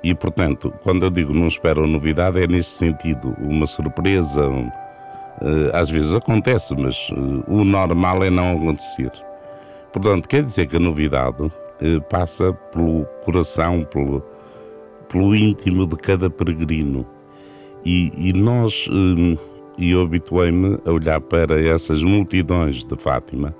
E, 0.02 0.12
portanto, 0.12 0.72
quando 0.82 1.04
eu 1.06 1.10
digo 1.10 1.32
não 1.32 1.46
espero 1.46 1.86
novidade, 1.86 2.42
é 2.42 2.46
neste 2.48 2.72
sentido, 2.72 3.36
uma 3.38 3.68
surpresa. 3.68 4.42
às 5.72 5.88
vezes 5.88 6.12
acontece, 6.12 6.74
mas 6.76 7.08
o 7.46 7.64
normal 7.64 8.24
é 8.24 8.30
não 8.30 8.56
acontecer. 8.56 9.12
Portanto, 9.92 10.28
quer 10.28 10.42
dizer 10.42 10.66
que 10.66 10.76
a 10.76 10.80
novidade 10.80 11.52
passa 12.10 12.52
pelo 12.72 13.04
coração, 13.24 13.82
pelo, 13.84 14.24
pelo 15.12 15.36
íntimo 15.36 15.86
de 15.86 15.94
cada 15.96 16.30
peregrino. 16.30 17.06
E, 17.84 18.10
e 18.16 18.32
nós, 18.32 18.88
hum, 18.90 19.36
e 19.78 19.90
eu 19.90 20.02
habituei-me 20.02 20.78
a 20.84 20.90
olhar 20.90 21.20
para 21.20 21.60
essas 21.60 22.02
multidões 22.02 22.84
de 22.84 22.96
Fátima, 22.96 23.54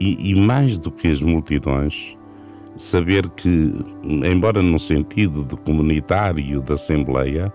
e, 0.00 0.32
e, 0.32 0.34
mais 0.34 0.78
do 0.78 0.90
que 0.90 1.08
as 1.08 1.22
multidões, 1.22 2.16
saber 2.76 3.28
que, 3.30 3.72
embora 4.02 4.60
no 4.60 4.78
sentido 4.78 5.44
de 5.44 5.56
comunitário 5.56 6.60
da 6.60 6.74
Assembleia, 6.74 7.52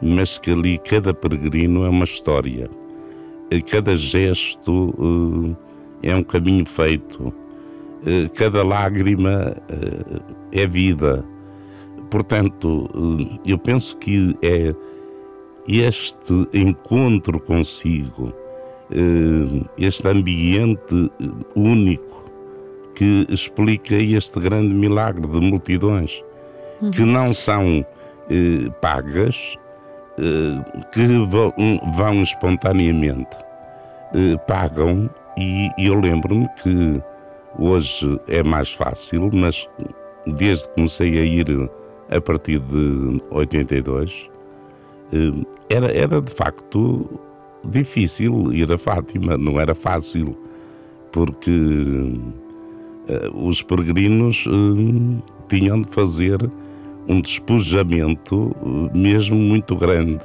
mas 0.00 0.38
que 0.38 0.50
ali 0.50 0.78
cada 0.78 1.12
peregrino 1.12 1.84
é 1.84 1.88
uma 1.88 2.04
história, 2.04 2.70
cada 3.70 3.96
gesto 3.96 4.94
uh, 4.98 5.56
é 6.02 6.14
um 6.14 6.22
caminho 6.22 6.64
feito, 6.64 7.32
cada 8.34 8.62
lágrima 8.62 9.54
uh, 9.70 10.22
é 10.52 10.66
vida 10.66 11.24
Portanto, 12.10 12.88
eh, 12.94 13.38
eu 13.52 13.58
penso 13.58 13.96
que 13.96 14.36
é 14.42 14.74
este 15.66 16.48
encontro 16.54 17.38
consigo, 17.40 18.32
eh, 18.90 19.66
este 19.76 20.08
ambiente 20.08 21.10
único 21.54 22.24
que 22.94 23.26
explica 23.28 23.94
este 23.94 24.40
grande 24.40 24.74
milagre 24.74 25.26
de 25.26 25.40
multidões 25.40 26.24
uhum. 26.80 26.90
que 26.90 27.04
não 27.04 27.32
são 27.32 27.84
eh, 28.30 28.70
pagas, 28.80 29.56
que 30.92 31.06
vão, 31.94 32.22
espontaneamente, 32.22 33.36
pagam, 34.48 35.08
e 35.38 35.70
eu 35.78 35.94
lembro-me 35.94 36.48
que 36.60 37.00
hoje 37.56 38.20
é 38.26 38.42
mais 38.42 38.72
fácil, 38.72 39.30
mas 39.32 39.68
desde 40.26 40.66
que 40.66 40.74
comecei 40.74 41.20
a 41.20 41.22
ir 41.22 41.70
a 42.10 42.20
partir 42.20 42.58
de 42.60 43.20
82, 43.30 44.28
eh, 45.12 45.46
era, 45.68 45.86
era 45.92 46.20
de 46.20 46.32
facto 46.32 47.06
difícil 47.64 48.52
ir 48.52 48.72
a 48.72 48.78
Fátima, 48.78 49.36
não 49.36 49.60
era 49.60 49.74
fácil, 49.74 50.36
porque 51.12 52.14
eh, 53.08 53.30
os 53.34 53.62
peregrinos 53.62 54.44
eh, 54.46 55.22
tinham 55.48 55.82
de 55.82 55.88
fazer 55.90 56.38
um 57.08 57.20
despojamento 57.20 58.54
mesmo 58.94 59.36
muito 59.36 59.74
grande, 59.76 60.24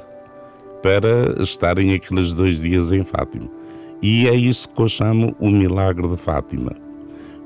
para 0.82 1.42
estarem 1.42 1.94
aqueles 1.94 2.34
dois 2.34 2.60
dias 2.60 2.92
em 2.92 3.02
Fátima. 3.02 3.48
E 4.02 4.28
é 4.28 4.34
isso 4.34 4.68
que 4.68 4.82
eu 4.82 4.88
chamo 4.88 5.34
o 5.40 5.48
milagre 5.48 6.06
de 6.06 6.16
Fátima. 6.18 6.72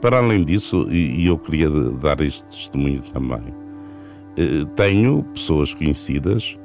Para 0.01 0.19
além 0.19 0.45
disso, 0.45 0.91
e 0.91 1.25
eu 1.25 1.39
queria 1.39 1.71
dar 1.71 2.21
este 2.21 2.45
testemunho 2.47 3.01
também, 3.01 3.55
tenho 4.77 5.23
pessoas 5.25 5.75
conhecidas, 5.75 6.57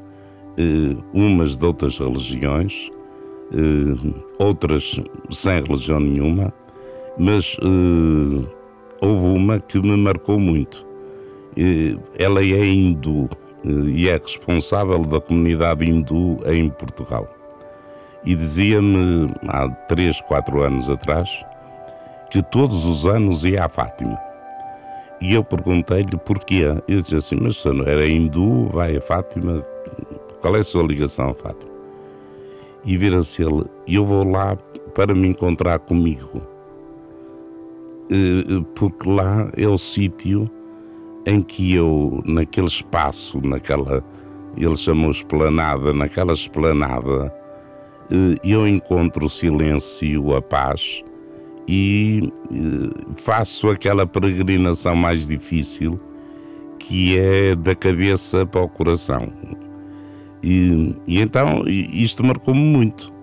eh, 0.57 0.95
umas 1.13 1.57
de 1.57 1.65
outras 1.65 1.97
religiões, 1.97 2.89
eh, 3.53 4.13
outras 4.37 5.01
sem 5.31 5.61
religião 5.61 5.99
nenhuma, 5.99 6.53
mas 7.17 7.57
houve 9.01 9.25
uma 9.27 9.59
que 9.59 9.79
me 9.79 9.95
marcou 9.97 10.39
muito. 10.39 10.85
Ela 12.17 12.41
é 12.41 12.65
hindu 12.65 13.29
e 13.63 14.09
é 14.09 14.17
responsável 14.17 15.05
da 15.05 15.21
comunidade 15.21 15.87
hindu 15.87 16.37
em 16.45 16.69
Portugal. 16.69 17.27
E 18.25 18.35
dizia-me 18.35 19.31
há 19.47 19.69
3, 19.69 20.21
4 20.21 20.63
anos 20.63 20.89
atrás 20.89 21.29
que 22.31 22.41
todos 22.41 22.85
os 22.85 23.05
anos 23.05 23.45
ia 23.45 23.65
a 23.65 23.69
Fátima. 23.69 24.17
E 25.23 25.35
eu 25.35 25.43
perguntei-lhe 25.43 26.17
porquê. 26.17 26.65
Ele 26.85 27.01
disse 27.01 27.15
assim: 27.15 27.37
Mas 27.41 27.55
se 27.55 27.71
não 27.71 27.85
era 27.85 28.05
hindu, 28.05 28.67
vai 28.67 28.97
a 28.97 29.01
Fátima, 29.01 29.65
qual 30.41 30.57
é 30.57 30.59
a 30.59 30.63
sua 30.63 30.83
ligação 30.83 31.29
a 31.29 31.33
Fátima? 31.33 31.71
E 32.83 32.97
vira-se 32.97 33.41
ele: 33.41 33.63
Eu 33.87 34.05
vou 34.05 34.29
lá 34.29 34.57
para 34.93 35.15
me 35.15 35.29
encontrar 35.29 35.79
comigo. 35.79 36.41
Eh, 38.11 38.65
porque 38.75 39.09
lá 39.09 39.49
é 39.55 39.65
o 39.65 39.77
sítio 39.77 40.51
em 41.25 41.41
que 41.41 41.73
eu, 41.73 42.21
naquele 42.25 42.67
espaço, 42.67 43.39
naquela, 43.47 44.03
ele 44.57 44.75
chamou 44.75 45.09
esplanada, 45.09 45.93
naquela 45.93 46.33
esplanada, 46.33 47.33
eh, 48.11 48.35
eu 48.43 48.67
encontro 48.67 49.27
o 49.27 49.29
silêncio, 49.29 50.35
a 50.35 50.41
paz 50.41 51.01
e 51.67 52.31
eh, 52.51 53.13
faço 53.15 53.69
aquela 53.69 54.05
peregrinação 54.05 54.95
mais 54.95 55.27
difícil 55.27 55.99
que 56.79 57.17
é 57.17 57.55
da 57.55 57.73
cabeça 57.73 58.45
para 58.45 58.61
o 58.61 58.67
coração. 58.67 59.31
E, 60.43 60.95
e 61.07 61.21
então 61.21 61.63
isto 61.67 62.23
marcou-me 62.23 62.59
muito. 62.59 63.13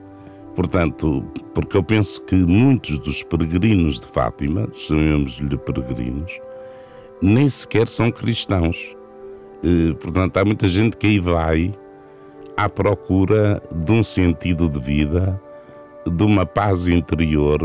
Portanto, 0.56 1.22
porque 1.54 1.76
eu 1.76 1.82
penso 1.82 2.22
que 2.22 2.34
muitos 2.34 2.98
dos 2.98 3.22
peregrinos 3.22 4.00
de 4.00 4.06
Fátima, 4.06 4.68
chamemos-lhe 4.72 5.56
peregrinos, 5.58 6.40
nem 7.22 7.48
sequer 7.48 7.86
são 7.88 8.10
cristãos. 8.10 8.96
E, 9.62 9.94
portanto, 10.00 10.36
há 10.38 10.44
muita 10.44 10.66
gente 10.66 10.96
que 10.96 11.06
aí 11.06 11.20
vai 11.20 11.70
à 12.56 12.68
procura 12.68 13.62
de 13.72 13.92
um 13.92 14.02
sentido 14.02 14.68
de 14.68 14.80
vida, 14.80 15.40
de 16.06 16.22
uma 16.24 16.46
paz 16.46 16.88
interior, 16.88 17.60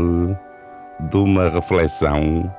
de 1.00 1.16
uma 1.16 1.48
reflexão, 1.48 2.52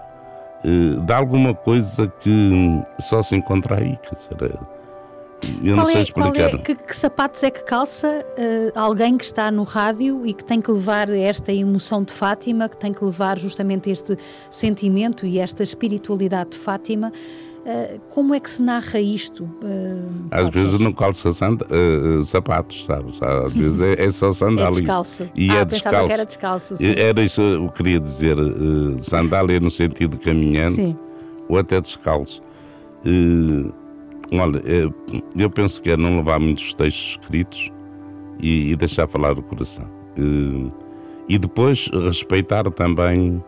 eh, 0.63 1.00
de 1.00 1.13
alguma 1.13 1.53
coisa 1.53 2.08
que 2.20 2.82
só 3.00 3.22
se 3.22 3.36
encontra 3.36 3.79
aí. 3.79 3.98
Quer 3.98 4.15
dizer, 4.15 4.60
eu 5.63 5.75
não 5.75 5.86
sei 5.86 5.98
é, 5.98 6.03
explicar. 6.03 6.53
É, 6.53 6.58
que, 6.58 6.75
que, 6.75 6.96
sapatos 6.96 7.44
é 7.44 7.51
que 7.51 7.63
calça 7.63 8.25
uh, 8.38 8.79
alguém 8.79 9.17
que 9.17 9.25
está 9.25 9.51
no 9.51 9.63
rádio 9.63 10.25
e 10.25 10.34
que 10.34 10.44
tem 10.44 10.60
que 10.60 10.71
levar 10.71 11.10
esta 11.10 11.54
emoção 11.54 12.04
de 12.04 12.12
Fátima, 12.12 12.67
que 12.67 12.78
tem 12.78 12.91
que 12.91 13.04
levar 13.04 13.38
justamente 13.38 13.89
este 13.89 14.17
sentimento 14.50 15.26
e 15.26 15.38
esta 15.39 15.62
espiritualidade 15.62 16.52
de 16.52 16.58
Fátima? 16.58 17.12
Uh, 17.67 17.99
como 18.08 18.34
é 18.34 18.39
que 18.39 18.49
se 18.49 18.62
narra 18.62 18.97
isto? 18.97 19.43
Uh, 19.43 20.27
Às 20.32 20.49
vezes 20.51 20.80
não 20.80 20.93
calça 20.93 21.32
sapatos, 22.23 22.86
sabes? 22.86 23.21
Às 23.21 23.53
vezes 23.53 23.82
é, 23.82 24.06
é 24.06 24.10
só 24.10 24.32
sandália. 24.32 24.69
É 24.69 24.80
descalço. 24.80 25.30
E 25.36 25.51
ah, 25.51 25.56
é 25.56 25.65
descalço. 25.65 26.08
Que 26.08 26.13
era 26.13 26.25
descalço. 26.25 26.77
Sim. 26.77 26.93
Era 26.95 27.21
isso 27.21 27.41
que 27.41 27.47
eu 27.58 27.69
queria 27.71 27.99
dizer. 27.99 28.38
sandália 28.99 29.60
no 29.60 29.69
sentido 29.69 30.15
de 30.15 30.23
caminhante 30.23 30.75
sim. 30.75 30.97
ou 31.49 31.58
até 31.58 31.82
descalço. 31.82 32.41
Olha, 34.32 34.62
eu 35.38 35.49
penso 35.49 35.82
que 35.82 35.91
é 35.91 35.97
não 35.97 36.19
levar 36.19 36.39
muitos 36.39 36.73
textos 36.73 37.17
escritos 37.21 37.69
e, 38.39 38.71
e 38.71 38.75
deixar 38.77 39.10
falar 39.10 39.38
o 39.38 39.43
coração. 39.43 39.89
E 41.27 41.38
depois 41.38 41.89
respeitar 41.91 42.63
também 42.71 43.43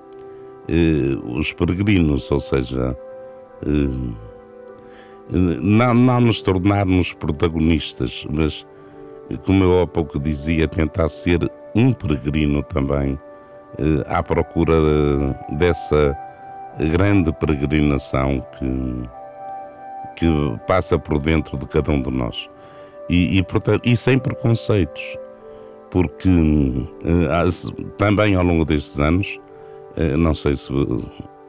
os 1.38 1.54
peregrinos, 1.54 2.30
ou 2.30 2.42
seja, 2.42 2.98
não, 5.30 5.94
não 5.94 6.22
nos 6.22 6.42
tornarmos 6.42 7.14
protagonistas, 7.14 8.26
mas, 8.30 8.66
como 9.46 9.64
eu 9.64 9.82
há 9.82 9.88
pouco 9.88 10.20
dizia, 10.20 10.68
tentar 10.68 11.10
ser 11.10 11.40
um 11.76 11.94
peregrino 11.94 12.64
também 12.64 13.20
à 14.08 14.24
procura 14.24 14.74
dessa 15.52 16.18
grande 16.80 17.32
peregrinação 17.34 18.46
que 18.58 19.10
que 20.20 20.28
passa 20.68 21.00
por 21.00 21.18
dentro 21.18 21.58
de 21.58 21.66
cada 21.66 21.94
um 21.94 22.02
de 22.02 22.12
nós. 22.12 22.50
E, 23.10 23.38
e, 23.38 23.44
portanto, 23.44 23.82
e 23.86 23.96
sem 23.96 24.18
preconceitos, 24.20 25.18
porque 25.90 26.30
uh, 26.30 27.92
também 27.98 28.36
ao 28.36 28.44
longo 28.44 28.66
destes 28.66 29.00
anos, 29.00 29.40
não 30.18 30.34
sei 30.34 30.56
se, 30.56 30.72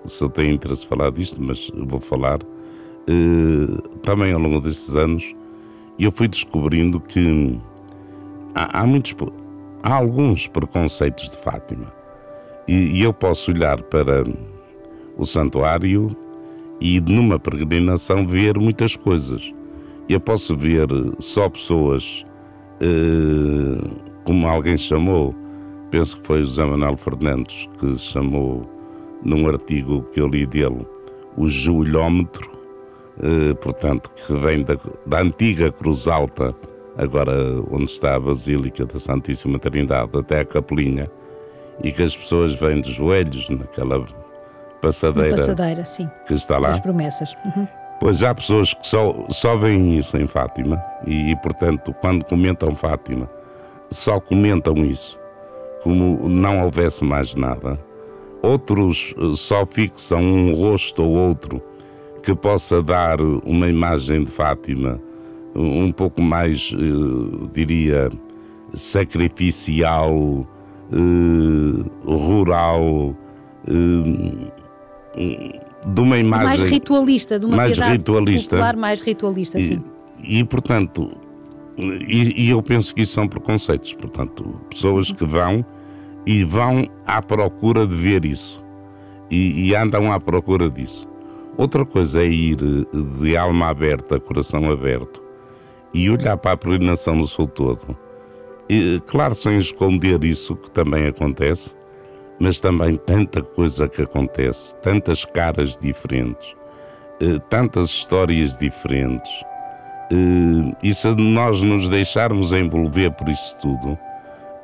se 0.05 0.29
tenho 0.31 0.55
interesse 0.55 0.87
falar 0.87 1.11
disto, 1.11 1.43
mas 1.43 1.71
vou 1.75 2.01
falar, 2.01 2.39
uh, 2.43 3.89
também 3.99 4.33
ao 4.33 4.41
longo 4.41 4.61
destes 4.61 4.95
anos, 4.97 5.35
eu 5.99 6.11
fui 6.11 6.29
descobrindo 6.29 7.01
que 7.01 7.59
há, 8.55 8.81
há 8.81 8.87
muitos, 8.87 9.15
há 9.83 9.95
alguns 9.95 10.47
preconceitos 10.47 11.29
de 11.29 11.37
Fátima. 11.37 11.93
E, 12.67 12.99
e 12.99 13.03
eu 13.03 13.13
posso 13.13 13.51
olhar 13.51 13.83
para 13.83 14.25
o 15.17 15.25
santuário 15.25 16.17
e 16.81 17.01
numa 17.01 17.39
peregrinação 17.39 18.27
ver 18.27 18.59
muitas 18.59 18.97
coisas. 18.97 19.53
Eu 20.09 20.19
posso 20.19 20.57
ver 20.57 20.89
só 21.19 21.49
pessoas, 21.49 22.25
eh, 22.81 23.91
como 24.25 24.49
alguém 24.49 24.77
chamou, 24.77 25.35
penso 25.91 26.19
que 26.19 26.27
foi 26.27 26.41
José 26.41 26.65
Manuel 26.65 26.97
Fernandes, 26.97 27.69
que 27.79 27.97
chamou 27.99 28.80
num 29.23 29.49
artigo 29.49 30.03
que 30.13 30.21
eu 30.21 30.29
li 30.29 30.47
dele 30.47 30.87
o 31.37 31.49
joelhómetro, 31.49 32.51
eh, 33.23 33.55
portanto, 33.55 34.11
que 34.11 34.33
vem 34.35 34.63
da, 34.63 34.77
da 35.07 35.21
antiga 35.21 35.71
Cruz 35.71 36.09
Alta, 36.09 36.55
agora 36.97 37.33
onde 37.71 37.85
está 37.85 38.17
a 38.17 38.21
Basílica 38.21 38.85
da 38.85 38.99
Santíssima 38.99 39.59
Trindade, 39.59 40.19
até 40.19 40.41
a 40.41 40.45
Capelinha, 40.45 41.11
e 41.83 41.93
que 41.93 42.03
as 42.03 42.17
pessoas 42.17 42.55
vêm 42.55 42.81
de 42.81 42.93
joelhos 42.93 43.49
naquela 43.49 44.05
passadeira, 44.81 45.37
passadeira 45.37 45.85
sim, 45.85 46.09
que 46.27 46.35
está 46.35 46.59
lá. 46.59 46.71
As 46.71 46.81
promessas. 46.81 47.35
Uhum. 47.57 47.67
Pois 48.01 48.23
há 48.23 48.35
pessoas 48.35 48.73
que 48.73 48.87
só, 48.87 49.15
só 49.29 49.57
veem 49.57 49.99
isso 49.99 50.17
em 50.17 50.27
Fátima 50.27 50.83
e, 51.07 51.37
portanto, 51.43 51.95
quando 52.01 52.25
comentam 52.25 52.75
Fátima, 52.75 53.29
só 53.91 54.19
comentam 54.19 54.75
isso, 54.79 55.19
como 55.83 56.29
não 56.29 56.65
houvesse 56.65 57.05
mais 57.05 57.35
nada. 57.35 57.79
Outros 58.43 59.15
eh, 59.19 59.33
só 59.35 59.67
fixam 59.67 60.23
um 60.23 60.55
rosto 60.55 61.03
ou 61.03 61.11
outro 61.11 61.63
que 62.23 62.35
possa 62.35 62.83
dar 62.83 63.21
uma 63.21 63.69
imagem 63.69 64.25
de 64.25 64.31
Fátima 64.31 65.01
um 65.55 65.91
pouco 65.91 66.23
mais, 66.23 66.73
eh, 66.75 67.49
diria, 67.53 68.11
sacrificial, 68.73 70.47
eh, 70.93 71.91
rural, 72.05 73.17
de 73.67 74.53
uma 76.01 76.19
imagem 76.19 76.47
mais 76.47 76.63
ritualista, 76.63 77.39
de 77.39 77.47
uma 77.47 77.57
mais 77.57 77.79
ritualista, 77.79 78.57
popular 78.57 78.77
mais 78.77 79.01
ritualista, 79.01 79.59
e, 79.59 79.67
sim. 79.67 79.83
E 80.23 80.45
portanto, 80.45 81.11
e, 81.77 82.47
e, 82.47 82.51
eu 82.51 82.63
penso 82.63 82.95
que 82.95 83.03
isso 83.03 83.13
são 83.13 83.27
preconceitos, 83.27 83.93
portanto, 83.95 84.61
pessoas 84.71 85.11
que 85.13 85.25
vão 85.25 85.65
e 86.27 86.45
vão 86.45 86.87
à 87.07 87.21
procura 87.21 87.87
de 87.87 87.95
ver 87.95 88.25
isso 88.25 88.65
e, 89.31 89.69
e 89.69 89.75
andam 89.75 90.13
à 90.13 90.19
procura 90.19 90.71
disso. 90.71 91.09
Outra 91.57 91.85
coisa 91.85 92.23
é 92.23 92.27
ir 92.27 92.57
de 92.57 93.37
alma 93.37 93.69
aberta, 93.69 94.19
coração 94.19 94.71
aberto 94.71 95.23
e 95.93 96.09
olhar 96.09 96.37
para 96.37 96.53
a 96.53 96.57
peregrinação 96.57 97.17
no 97.17 97.29
seu 97.29 97.47
todo. 97.47 97.97
E, 98.69 99.01
claro, 99.07 99.35
sem 99.35 99.59
esconder 99.59 100.25
isso 100.25 100.55
que 100.57 100.71
também 100.71 101.07
acontece, 101.09 101.75
mas 102.39 102.61
também 102.61 102.97
tanta 102.97 103.43
coisa 103.43 103.89
que 103.89 104.03
acontece, 104.03 104.77
tantas 104.77 105.25
caras 105.25 105.77
diferentes, 105.77 106.55
eh, 107.21 107.39
tantas 107.51 107.89
histórias 107.89 108.57
diferentes. 108.57 109.31
Eh, 110.11 110.77
e 110.85 110.95
se 110.95 111.15
nós 111.17 111.63
nos 111.63 111.89
deixarmos 111.89 112.53
envolver 112.53 113.11
por 113.11 113.29
isso 113.29 113.57
tudo, 113.61 113.99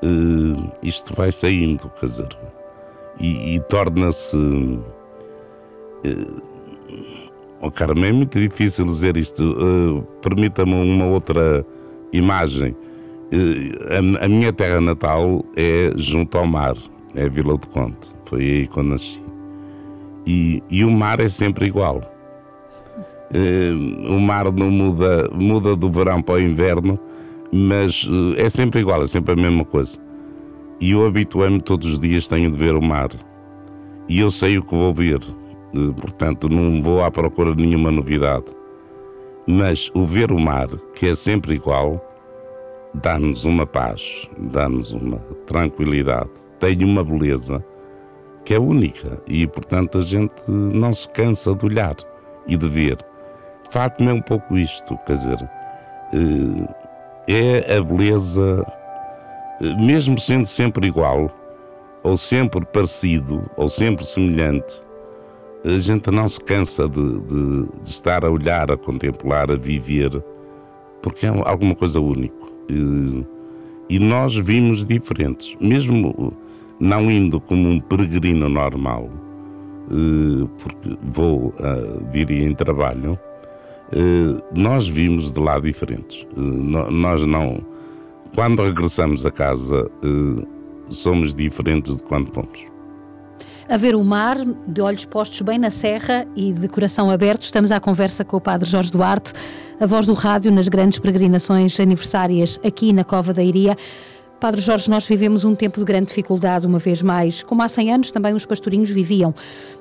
eh, 0.02 0.70
isto 0.82 1.14
vai 1.14 1.32
saindo, 1.32 1.90
quer 2.00 2.06
dizer, 2.06 2.28
e, 3.18 3.56
e 3.56 3.61
torna-se. 3.61 4.37
Oh, 7.61 7.70
Carmen, 7.70 8.11
é 8.11 8.12
muito 8.12 8.38
difícil 8.38 8.85
dizer 8.85 9.16
isto. 9.16 10.06
Permita-me 10.20 10.74
uma 10.74 11.06
outra 11.06 11.66
imagem. 12.12 12.76
a, 14.20 14.24
a, 14.24 14.28
minha 14.28 14.52
terra 14.52 14.80
natal 14.80 15.44
é 15.56 15.90
junto 15.96 16.38
ao 16.38 16.46
mar, 16.46 16.76
é 17.14 17.28
Vila 17.28 17.56
do 17.56 17.66
Conde. 17.68 17.96
Foi 18.26 18.40
aí 18.40 18.66
que 18.66 18.78
eu 18.78 18.82
nasci. 18.82 19.22
E, 20.26 20.62
e 20.68 20.85
o 20.85 20.90
mar 20.90 21.20
é 21.20 21.28
sempre 21.28 21.66
igual. 21.66 22.02
o 24.11 24.20
mar 24.20 24.52
não 24.52 24.70
muda, 24.70 25.28
muda 25.32 25.74
do 25.74 25.90
verão 25.90 26.20
para 26.20 26.35
o 26.35 26.40
inverno, 26.40 26.98
mas 27.56 28.06
é 28.36 28.48
sempre 28.48 28.80
igual, 28.80 29.02
é 29.02 29.06
sempre 29.06 29.32
a 29.32 29.36
mesma 29.36 29.64
coisa. 29.64 29.98
E 30.78 30.92
eu 30.92 31.06
habituei-me 31.06 31.60
todos 31.60 31.94
os 31.94 32.00
dias, 32.00 32.28
tenho 32.28 32.50
de 32.50 32.56
ver 32.56 32.74
o 32.74 32.82
mar. 32.82 33.08
E 34.08 34.20
eu 34.20 34.30
sei 34.30 34.58
o 34.58 34.62
que 34.62 34.74
vou 34.74 34.92
ver, 34.92 35.20
portanto 36.00 36.48
não 36.48 36.82
vou 36.82 37.02
à 37.02 37.10
procura 37.10 37.54
de 37.54 37.64
nenhuma 37.64 37.90
novidade. 37.90 38.44
Mas 39.46 39.90
o 39.94 40.04
ver 40.04 40.30
o 40.32 40.38
mar, 40.38 40.68
que 40.94 41.08
é 41.08 41.14
sempre 41.14 41.54
igual, 41.54 42.04
dá-nos 42.94 43.44
uma 43.44 43.66
paz, 43.66 44.28
dá-nos 44.38 44.92
uma 44.92 45.18
tranquilidade, 45.46 46.30
tem 46.58 46.84
uma 46.84 47.04
beleza 47.04 47.64
que 48.44 48.54
é 48.54 48.58
única 48.58 49.20
e, 49.26 49.46
portanto, 49.46 49.98
a 49.98 50.02
gente 50.02 50.48
não 50.48 50.92
se 50.92 51.08
cansa 51.08 51.54
de 51.54 51.64
olhar 51.64 51.96
e 52.46 52.56
de 52.56 52.68
ver. 52.68 52.98
É 53.98 54.12
um 54.12 54.22
pouco 54.22 54.56
isto, 54.56 54.96
quer 55.04 55.16
dizer, 55.16 55.50
eh, 56.12 56.86
é 57.28 57.76
a 57.76 57.82
beleza, 57.82 58.64
eh, 59.60 59.74
mesmo 59.82 60.18
sendo 60.18 60.46
sempre 60.46 60.86
igual, 60.86 61.30
ou 62.02 62.16
sempre 62.16 62.64
parecido, 62.64 63.48
ou 63.56 63.68
sempre 63.68 64.04
semelhante, 64.04 64.80
a 65.64 65.78
gente 65.78 66.10
não 66.10 66.28
se 66.28 66.40
cansa 66.40 66.88
de, 66.88 67.20
de, 67.20 67.66
de 67.82 67.88
estar 67.88 68.24
a 68.24 68.30
olhar, 68.30 68.70
a 68.70 68.76
contemplar, 68.76 69.50
a 69.50 69.56
viver, 69.56 70.22
porque 71.02 71.26
é 71.26 71.28
alguma 71.28 71.74
coisa 71.74 72.00
única. 72.00 72.46
E 73.88 73.98
nós 73.98 74.36
vimos 74.36 74.84
diferentes, 74.84 75.56
mesmo 75.60 76.32
não 76.78 77.10
indo 77.10 77.40
como 77.40 77.68
um 77.68 77.80
peregrino 77.80 78.48
normal, 78.48 79.10
porque 80.58 80.96
vou, 81.02 81.52
diria, 82.12 82.46
em 82.46 82.54
trabalho, 82.54 83.18
nós 84.55 84.88
vimos 84.88 85.31
de 85.31 85.40
lá 85.40 85.59
diferentes. 85.59 86.27
Nós 86.37 87.25
não. 87.25 87.64
Quando 88.35 88.62
regressamos 88.62 89.25
a 89.25 89.31
casa, 89.31 89.90
somos 90.88 91.35
diferentes 91.35 91.96
de 91.96 92.03
quando 92.03 92.33
fomos 92.33 92.77
a 93.68 93.77
ver 93.77 93.94
o 93.94 94.05
mar, 94.05 94.37
de 94.68 94.81
olhos 94.81 95.05
postos 95.05 95.40
bem 95.40 95.59
na 95.59 95.70
serra 95.70 96.27
e 96.37 96.53
de 96.53 96.68
coração 96.68 97.11
aberto. 97.11 97.42
Estamos 97.42 97.72
à 97.72 97.81
conversa 97.81 98.25
com 98.25 98.37
o 98.37 98.40
Padre 98.40 98.68
Jorge 98.68 98.90
Duarte, 98.90 99.33
a 99.81 99.87
voz 99.87 100.07
do 100.07 100.12
rádio 100.12 100.53
nas 100.53 100.68
grandes 100.68 100.99
peregrinações 100.99 101.79
aniversárias 101.81 102.61
aqui 102.64 102.92
na 102.92 103.05
Cova 103.05 103.33
da 103.33 103.42
Iria. 103.42 103.77
Padre 104.40 104.61
Jorge, 104.61 104.90
nós 104.90 105.07
vivemos 105.07 105.44
um 105.44 105.55
tempo 105.55 105.79
de 105.79 105.85
grande 105.85 106.09
dificuldade, 106.09 106.66
uma 106.66 106.79
vez 106.79 107.01
mais. 107.01 107.42
Como 107.42 107.62
há 107.62 107.68
100 107.68 107.94
anos 107.94 108.11
também 108.11 108.35
os 108.35 108.44
pastorinhos 108.44 108.90
viviam. 108.90 109.35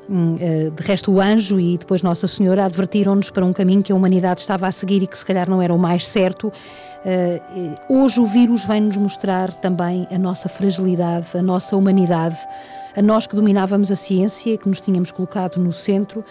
Hum, 0.09 0.35
eh, 0.39 0.69
de 0.69 0.83
resto, 0.83 1.11
o 1.11 1.19
anjo 1.19 1.59
e 1.59 1.77
depois 1.77 2.01
Nossa 2.01 2.25
Senhora 2.25 2.65
advertiram-nos 2.65 3.29
para 3.29 3.43
um 3.43 3.51
caminho 3.51 3.83
que 3.83 3.91
a 3.91 3.95
humanidade 3.95 4.41
estava 4.41 4.67
a 4.67 4.71
seguir 4.71 5.03
e 5.03 5.07
que 5.07 5.17
se 5.17 5.25
calhar 5.25 5.49
não 5.49 5.61
era 5.61 5.73
o 5.73 5.77
mais 5.77 6.07
certo. 6.07 6.53
Eh, 7.05 7.41
hoje 7.89 8.21
o 8.21 8.25
vírus 8.25 8.63
vem-nos 8.65 8.95
mostrar 8.97 9.53
também 9.55 10.07
a 10.09 10.17
nossa 10.17 10.47
fragilidade, 10.47 11.27
a 11.37 11.41
nossa 11.41 11.75
humanidade 11.75 12.37
a 12.95 13.01
nós 13.01 13.27
que 13.27 13.35
dominávamos 13.35 13.91
a 13.91 13.95
ciência, 13.95 14.57
que 14.57 14.69
nos 14.69 14.79
tínhamos 14.79 15.11
colocado 15.11 15.57
no 15.57 15.71
centro, 15.71 16.23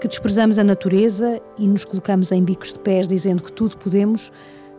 que 0.00 0.06
desprezamos 0.06 0.58
a 0.58 0.64
natureza 0.64 1.40
e 1.58 1.66
nos 1.66 1.84
colocamos 1.84 2.30
em 2.30 2.44
bicos 2.44 2.72
de 2.72 2.78
pés 2.78 3.08
dizendo 3.08 3.42
que 3.42 3.52
tudo 3.52 3.76
podemos, 3.76 4.30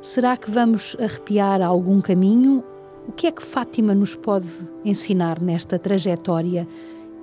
será 0.01 0.37
que 0.37 0.49
vamos 0.49 0.95
arrepiar 0.99 1.61
algum 1.61 1.99
caminho? 1.99 2.63
O 3.07 3.11
que 3.11 3.27
é 3.27 3.31
que 3.31 3.43
Fátima 3.43 3.93
nos 3.93 4.15
pode 4.15 4.47
ensinar 4.83 5.41
nesta 5.41 5.77
trajetória 5.77 6.67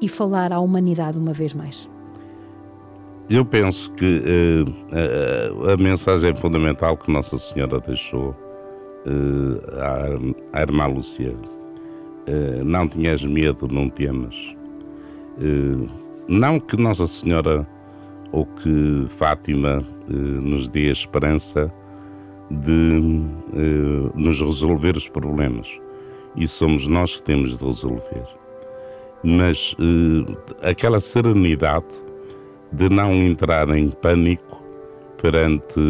e 0.00 0.08
falar 0.08 0.52
à 0.52 0.60
humanidade 0.60 1.18
uma 1.18 1.32
vez 1.32 1.54
mais? 1.54 1.88
Eu 3.30 3.44
penso 3.44 3.90
que 3.92 4.18
uh, 4.18 5.68
a, 5.68 5.72
a, 5.72 5.76
mensagem 5.76 6.34
fundamental 6.34 6.96
que 6.96 7.10
Nossa 7.10 7.38
Senhora 7.38 7.80
deixou 7.80 8.30
uh, 8.30 10.42
à, 10.52 10.58
à 10.58 10.62
irmã 10.62 10.86
Lúcia 10.86 11.34
eh, 12.26 12.62
não 12.64 12.86
tinhas 12.86 13.24
medo, 13.24 13.66
não 13.70 13.88
temas. 13.88 14.36
Uh, 15.38 15.88
não 16.28 16.60
que 16.60 16.76
Nossa 16.76 17.06
Senhora 17.06 17.66
ou 18.30 18.46
que 18.46 19.06
Fátima 19.08 19.82
uh, 20.08 20.12
nos 20.12 20.68
dê 20.68 20.90
esperança 20.90 21.72
de 22.60 23.00
nos 24.14 24.40
resolver 24.40 24.96
os 24.96 25.08
problemas. 25.08 25.68
E 26.36 26.46
somos 26.46 26.86
nós 26.86 27.16
que 27.16 27.22
temos 27.22 27.56
de 27.56 27.64
resolver. 27.64 28.26
Mas 29.22 29.76
aquela 30.62 31.00
serenidade 31.00 31.94
de 32.72 32.88
não 32.88 33.12
entrar 33.14 33.68
em 33.70 33.90
pânico 33.90 34.62
perante 35.20 35.80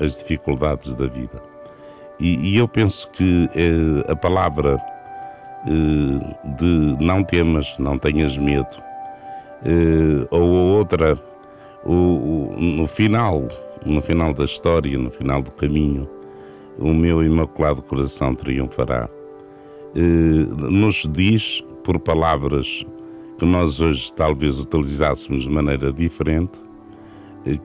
as 0.00 0.16
dificuldades 0.16 0.94
da 0.94 1.06
vida. 1.06 1.42
E, 2.18 2.54
e 2.54 2.56
eu 2.56 2.66
penso 2.66 3.08
que 3.10 3.48
a 4.08 4.16
palavra 4.16 4.78
eh, 5.66 6.36
de 6.56 6.96
não 7.04 7.24
temas, 7.24 7.76
não 7.78 7.98
tenhas 7.98 8.38
medo. 8.38 8.82
Eh, 9.64 10.26
ou 10.30 10.42
outra, 10.78 11.18
no 11.84 12.86
final, 12.86 13.48
no 13.84 14.00
final 14.02 14.34
da 14.34 14.44
história, 14.44 14.98
no 14.98 15.10
final 15.10 15.42
do 15.42 15.50
caminho, 15.52 16.08
o 16.78 16.92
meu 16.92 17.22
imaculado 17.22 17.82
coração 17.82 18.34
triunfará. 18.34 19.08
Eh, 19.94 20.70
nos 20.70 21.06
diz, 21.10 21.64
por 21.82 21.98
palavras 21.98 22.84
que 23.38 23.44
nós 23.44 23.80
hoje 23.80 24.12
talvez 24.12 24.58
utilizássemos 24.58 25.44
de 25.44 25.50
maneira 25.50 25.92
diferente, 25.92 26.58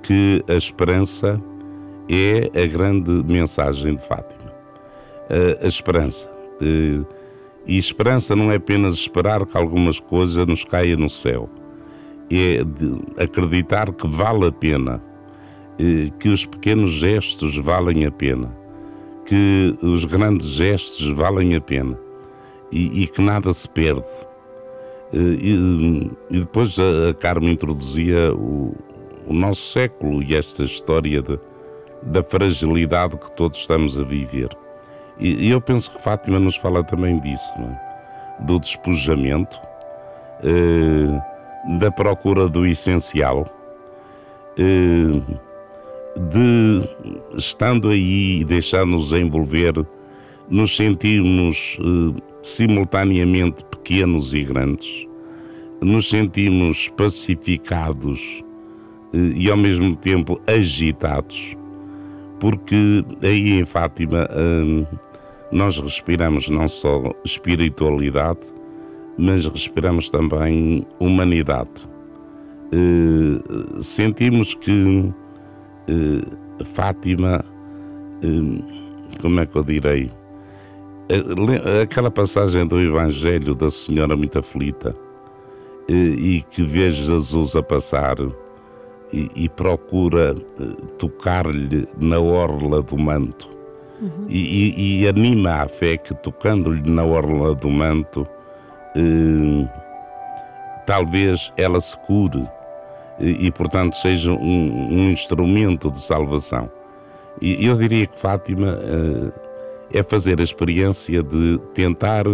que 0.03 0.43
a 0.47 0.53
esperança 0.53 1.41
é 2.07 2.63
a 2.63 2.67
grande 2.67 3.11
mensagem 3.23 3.95
de 3.95 4.07
Fátima. 4.07 4.53
A 5.61 5.67
esperança. 5.67 6.29
E 7.65 7.77
esperança 7.77 8.35
não 8.35 8.51
é 8.51 8.55
apenas 8.55 8.95
esperar 8.95 9.45
que 9.45 9.57
algumas 9.57 9.99
coisas 9.99 10.45
nos 10.45 10.63
caia 10.63 10.95
no 10.95 11.09
céu. 11.09 11.49
É 12.31 13.23
acreditar 13.23 13.91
que 13.93 14.07
vale 14.07 14.47
a 14.47 14.51
pena, 14.51 15.01
eh, 15.79 16.09
que 16.19 16.29
os 16.29 16.45
pequenos 16.45 16.91
gestos 16.91 17.57
valem 17.57 18.05
a 18.05 18.11
pena, 18.11 18.55
que 19.25 19.77
os 19.81 20.05
grandes 20.05 20.47
gestos 20.47 21.09
valem 21.09 21.55
a 21.55 21.61
pena 21.61 21.97
e, 22.71 23.03
e 23.03 23.07
que 23.07 23.21
nada 23.21 23.53
se 23.53 23.69
perde. 23.69 24.05
Eh, 25.13 25.17
e, 25.17 26.11
e 26.31 26.39
depois 26.39 26.77
a, 26.79 27.13
Carmen 27.13 27.51
introduzia 27.51 28.33
o, 28.33 28.75
o, 29.27 29.33
nosso 29.33 29.61
século 29.71 30.23
e 30.23 30.35
esta 30.35 30.63
história 30.63 31.21
de, 31.21 31.39
da 32.01 32.23
fragilidade 32.23 33.17
que 33.17 33.31
todos 33.33 33.59
estamos 33.59 33.99
a 33.99 34.03
viver. 34.03 34.49
E, 35.19 35.47
e 35.47 35.51
eu 35.51 35.61
penso 35.61 35.91
que 35.91 36.01
Fátima 36.01 36.39
nos 36.39 36.55
fala 36.55 36.83
também 36.83 37.19
disso, 37.19 37.51
é? 37.59 38.43
do 38.43 38.59
despojamento, 38.59 39.59
eh, 40.43 41.32
da 41.79 41.91
procura 41.91 42.47
do 42.47 42.65
essencial, 42.65 43.45
eh, 44.57 45.21
de 46.31 46.81
estando 47.37 47.89
aí 47.89 48.41
e 48.41 48.45
deixando-nos 48.45 49.11
envolver, 49.13 49.73
nos 50.49 50.75
sentirmos 50.75 51.77
eh, 51.79 52.21
simultaneamente 52.41 53.63
pequenos 53.65 54.33
e 54.33 54.43
grandes, 54.43 55.07
nos 55.81 56.09
sentimos 56.09 56.89
pacificados 56.89 58.43
eh, 59.13 59.33
e 59.35 59.49
ao 59.49 59.57
mesmo 59.57 59.95
tempo 59.95 60.39
agitados 60.47 61.55
porque 62.39 63.05
aí 63.21 63.53
em 63.53 63.63
Fátima 63.63 64.27
nós 65.49 65.79
respiramos 65.79 66.49
não 66.49 66.67
só 66.67 67.13
espiritualidade, 67.23 68.53
mas 69.17 69.45
respiramos 69.45 70.09
também 70.09 70.81
humanidade. 70.99 71.87
Uh, 72.73 73.81
sentimos 73.81 74.55
que 74.55 75.13
uh, 75.89 76.65
Fátima, 76.65 77.43
uh, 78.23 79.21
como 79.21 79.39
é 79.39 79.45
que 79.45 79.55
eu 79.55 79.63
direi? 79.63 80.11
Aquela 81.81 82.09
passagem 82.09 82.65
do 82.65 82.79
Evangelho 82.79 83.53
da 83.53 83.69
Senhora 83.69 84.15
muito 84.15 84.39
aflita 84.39 84.95
e 85.87 86.41
que 86.49 86.63
vê 86.63 86.89
Jesus 86.89 87.57
a 87.57 87.61
passar 87.61 88.15
e, 89.11 89.29
e 89.35 89.49
procura 89.49 90.33
tocar-lhe 90.97 91.85
na 91.99 92.19
orla 92.19 92.81
do 92.81 92.97
manto. 92.97 93.49
Uhum. 94.01 94.25
E, 94.29 95.01
e, 95.01 95.07
anima 95.07 95.61
a 95.61 95.67
fé 95.67 95.97
que, 95.97 96.15
tocando-lhe 96.15 96.89
na 96.89 97.03
orla 97.03 97.53
do 97.53 97.69
manto, 97.69 98.25
eh, 98.95 99.67
talvez 100.85 101.51
ela 101.57 101.79
se 101.79 101.97
cure 101.99 102.47
e, 103.19 103.47
e 103.47 103.51
portanto, 103.51 103.95
seja 103.95 104.31
um, 104.31 104.87
um, 104.91 105.09
instrumento 105.11 105.91
de 105.91 106.01
salvação. 106.01 106.69
E 107.41 107.65
eu 107.65 107.75
diria 107.75 108.05
que 108.05 108.19
Fátima 108.19 108.77
eh, 108.79 109.99
é 109.99 110.03
fazer 110.03 110.39
a 110.39 110.43
experiência 110.43 111.21
de 111.23 111.59
tentar 111.73 112.25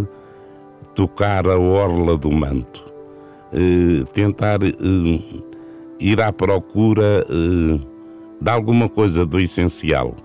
tocar 0.95 1.47
a 1.47 1.57
orla 1.57 2.17
do 2.17 2.31
manto, 2.31 2.85
eh, 3.53 4.03
tentar 4.13 4.61
eh, 4.63 5.43
ir 5.99 6.21
à 6.21 6.31
procura 6.31 7.25
eh, 7.29 7.79
de 8.41 8.49
alguma 8.49 8.87
coisa 8.87 9.25
do 9.25 9.39
essencial 9.39 10.15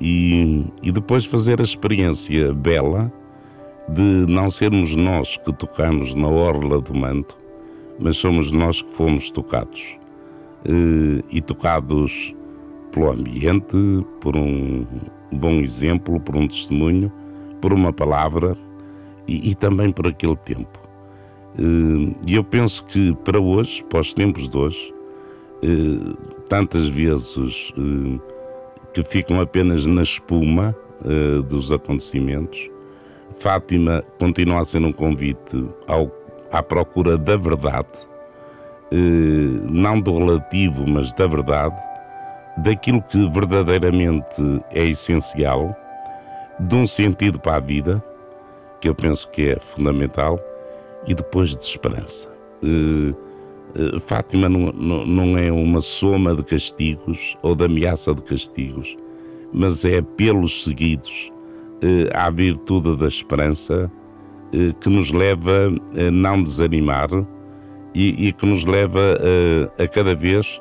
e, 0.00 0.64
e 0.82 0.92
depois 0.92 1.24
fazer 1.24 1.60
a 1.60 1.64
experiência 1.64 2.52
bela 2.52 3.12
de 3.94 4.26
não 4.32 4.50
sermos 4.50 4.94
nós 4.96 5.36
que 5.36 5.52
tocamos 5.52 6.14
na 6.14 6.28
orla 6.28 6.80
do 6.80 6.94
manto, 6.94 7.36
mas 7.98 8.16
somos 8.16 8.50
nós 8.52 8.82
que 8.82 8.92
fomos 8.92 9.30
tocados. 9.30 9.98
E 11.30 11.40
tocados 11.40 12.34
pelo 12.92 13.10
ambiente, 13.10 13.76
por 14.20 14.36
um 14.36 14.86
bom 15.32 15.54
exemplo, 15.54 16.20
por 16.20 16.36
um 16.36 16.46
testemunho, 16.46 17.10
por 17.60 17.72
uma 17.72 17.92
palavra 17.92 18.56
e, 19.26 19.50
e 19.50 19.54
também 19.54 19.90
por 19.90 20.06
aquele 20.06 20.36
tempo. 20.36 20.78
Eh, 21.58 22.14
e 22.26 22.34
eu 22.34 22.44
penso 22.44 22.84
que 22.84 23.14
para 23.24 23.40
hoje, 23.40 23.82
para 23.84 24.00
os 24.00 24.14
tempos 24.14 24.48
de 24.48 24.56
hoje, 24.56 24.94
eh, 25.62 26.14
tantas 26.48 26.88
vezes 26.88 27.72
eh, 27.76 28.18
que 28.92 29.02
ficam 29.02 29.40
apenas 29.40 29.86
na 29.86 30.02
espuma 30.02 30.76
dos 31.48 31.72
acontecimentos, 31.72 32.70
Fátima 33.32 34.02
continua 34.18 34.60
a 34.60 34.64
ser 34.64 34.82
um 34.82 34.92
convite 34.92 35.64
ao, 35.86 36.10
à 36.50 36.62
procura 36.62 37.16
da 37.16 37.36
verdade, 37.36 37.88
não 39.70 40.00
do 40.00 40.18
relativo, 40.18 40.86
mas 40.86 41.12
da 41.14 41.26
verdade, 41.26 41.80
daquilo 42.58 43.02
que 43.02 43.28
verdadeiramente 43.30 44.42
é 44.70 44.84
essencial, 44.84 45.74
de 46.60 46.74
um 46.74 46.86
sentido 46.86 47.40
para 47.40 47.56
a 47.56 47.60
vida, 47.60 48.02
que 48.80 48.88
eu 48.88 48.94
penso 48.94 49.28
que 49.30 49.50
é 49.50 49.58
fundamental, 49.58 50.38
e 51.06 51.14
depois 51.14 51.56
de 51.56 51.64
esperança. 51.64 52.28
Uh, 52.62 53.10
uh, 53.78 54.00
Fátima 54.00 54.48
não, 54.48 54.72
não, 54.72 55.06
não, 55.06 55.38
é 55.38 55.50
uma 55.50 55.80
soma 55.80 56.34
de 56.34 56.44
castigos 56.44 57.36
ou 57.42 57.54
de 57.54 57.64
ameaça 57.64 58.14
de 58.14 58.22
castigos, 58.22 58.96
mas 59.52 59.84
é 59.84 60.00
pelos 60.00 60.64
seguidos 60.64 61.32
à 62.14 62.30
virtude 62.30 62.96
da 62.96 63.08
esperança 63.08 63.90
que 64.80 64.88
nos 64.88 65.10
leva 65.10 65.72
a 65.96 66.10
não 66.10 66.42
desanimar 66.42 67.08
e, 67.94 68.28
e 68.28 68.32
que 68.32 68.46
nos 68.46 68.64
leva 68.64 69.18
a, 69.78 69.82
a 69.82 69.88
cada 69.88 70.14
vez 70.14 70.60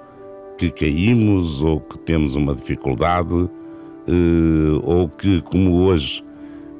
que 0.57 0.69
caímos 0.69 1.61
ou 1.61 1.79
que 1.79 1.97
temos 1.99 2.35
uma 2.35 2.53
dificuldade 2.53 3.49
eh, 4.07 4.79
ou 4.83 5.09
que, 5.09 5.41
como 5.41 5.83
hoje, 5.83 6.23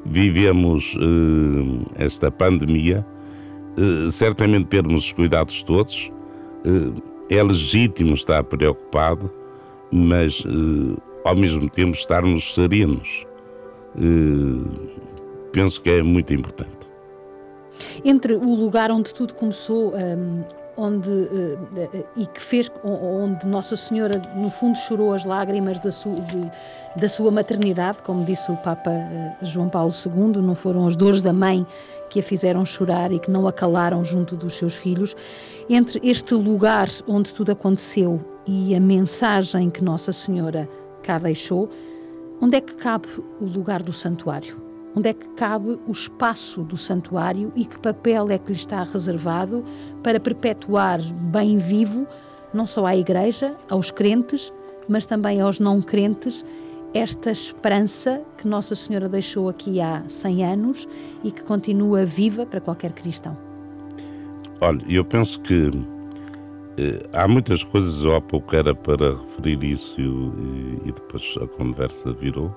vivemos 0.05 0.95
eh, 0.99 2.03
esta 2.05 2.31
pandemia, 2.31 3.05
eh, 3.77 4.09
certamente 4.09 4.65
termos 4.65 5.05
os 5.05 5.13
cuidados 5.13 5.63
todos. 5.63 6.11
É 7.27 7.41
legítimo 7.41 8.13
estar 8.13 8.43
preocupado, 8.43 9.31
mas 9.91 10.43
ao 11.25 11.35
mesmo 11.35 11.67
tempo 11.67 11.97
estarmos 11.97 12.53
serenos. 12.53 13.25
Penso 15.51 15.81
que 15.81 15.89
é 15.89 16.03
muito 16.03 16.33
importante. 16.33 16.89
Entre 18.03 18.35
o 18.35 18.55
lugar 18.55 18.91
onde 18.91 19.13
tudo 19.13 19.33
começou, 19.35 19.93
um, 19.95 20.43
onde 20.77 21.09
uh, 21.09 21.55
uh, 21.55 22.05
e 22.15 22.25
que 22.25 22.41
fez 22.41 22.69
onde 22.83 23.45
Nossa 23.47 23.75
Senhora 23.75 24.21
no 24.35 24.49
fundo 24.49 24.77
chorou 24.77 25.13
as 25.13 25.25
lágrimas 25.25 25.79
da, 25.79 25.91
su, 25.91 26.09
de, 26.09 26.99
da 26.99 27.09
sua 27.09 27.31
maternidade, 27.31 28.01
como 28.03 28.23
disse 28.23 28.51
o 28.51 28.57
Papa 28.57 28.91
João 29.41 29.69
Paulo 29.69 29.91
II, 29.91 30.41
não 30.41 30.55
foram 30.55 30.87
as 30.87 30.95
dores 30.95 31.21
da 31.21 31.33
mãe 31.33 31.65
que 32.09 32.19
a 32.19 32.23
fizeram 32.23 32.65
chorar 32.65 33.11
e 33.11 33.19
que 33.19 33.31
não 33.31 33.47
a 33.47 33.53
calaram 33.53 34.03
junto 34.03 34.35
dos 34.35 34.55
seus 34.55 34.75
filhos. 34.75 35.15
Entre 35.69 35.99
este 36.03 36.33
lugar 36.33 36.89
onde 37.07 37.33
tudo 37.33 37.51
aconteceu 37.51 38.19
e 38.45 38.75
a 38.75 38.79
mensagem 38.79 39.69
que 39.69 39.83
Nossa 39.83 40.11
Senhora 40.11 40.67
cá 41.03 41.17
deixou, 41.17 41.69
onde 42.41 42.57
é 42.57 42.61
que 42.61 42.73
cabe 42.75 43.07
o 43.39 43.45
lugar 43.45 43.81
do 43.81 43.93
santuário? 43.93 44.71
onde 44.95 45.09
é 45.09 45.13
que 45.13 45.29
cabe 45.31 45.79
o 45.87 45.91
espaço 45.91 46.63
do 46.63 46.75
santuário 46.75 47.51
e 47.55 47.65
que 47.65 47.79
papel 47.79 48.29
é 48.29 48.37
que 48.37 48.51
lhe 48.51 48.57
está 48.57 48.83
reservado 48.83 49.63
para 50.03 50.19
perpetuar 50.19 50.99
bem 51.31 51.57
vivo, 51.57 52.05
não 52.53 52.67
só 52.67 52.85
à 52.85 52.95
Igreja, 52.95 53.55
aos 53.69 53.89
crentes, 53.89 54.51
mas 54.89 55.05
também 55.05 55.39
aos 55.39 55.59
não 55.59 55.81
crentes, 55.81 56.45
esta 56.93 57.31
esperança 57.31 58.21
que 58.37 58.45
Nossa 58.45 58.75
Senhora 58.75 59.07
deixou 59.07 59.47
aqui 59.47 59.79
há 59.79 60.03
100 60.07 60.45
anos 60.45 60.87
e 61.23 61.31
que 61.31 61.43
continua 61.43 62.05
viva 62.05 62.45
para 62.45 62.59
qualquer 62.59 62.91
cristão. 62.91 63.37
Olha, 64.59 64.83
eu 64.89 65.05
penso 65.05 65.39
que 65.39 65.71
há 67.13 67.27
muitas 67.27 67.63
coisas, 67.63 68.03
eu 68.03 68.15
há 68.15 68.21
pouco 68.21 68.55
era 68.55 68.73
para 68.73 69.11
referir 69.11 69.63
isso 69.63 69.99
e, 69.99 70.79
e 70.85 70.91
depois 70.91 71.35
a 71.41 71.47
conversa 71.47 72.11
virou 72.13 72.49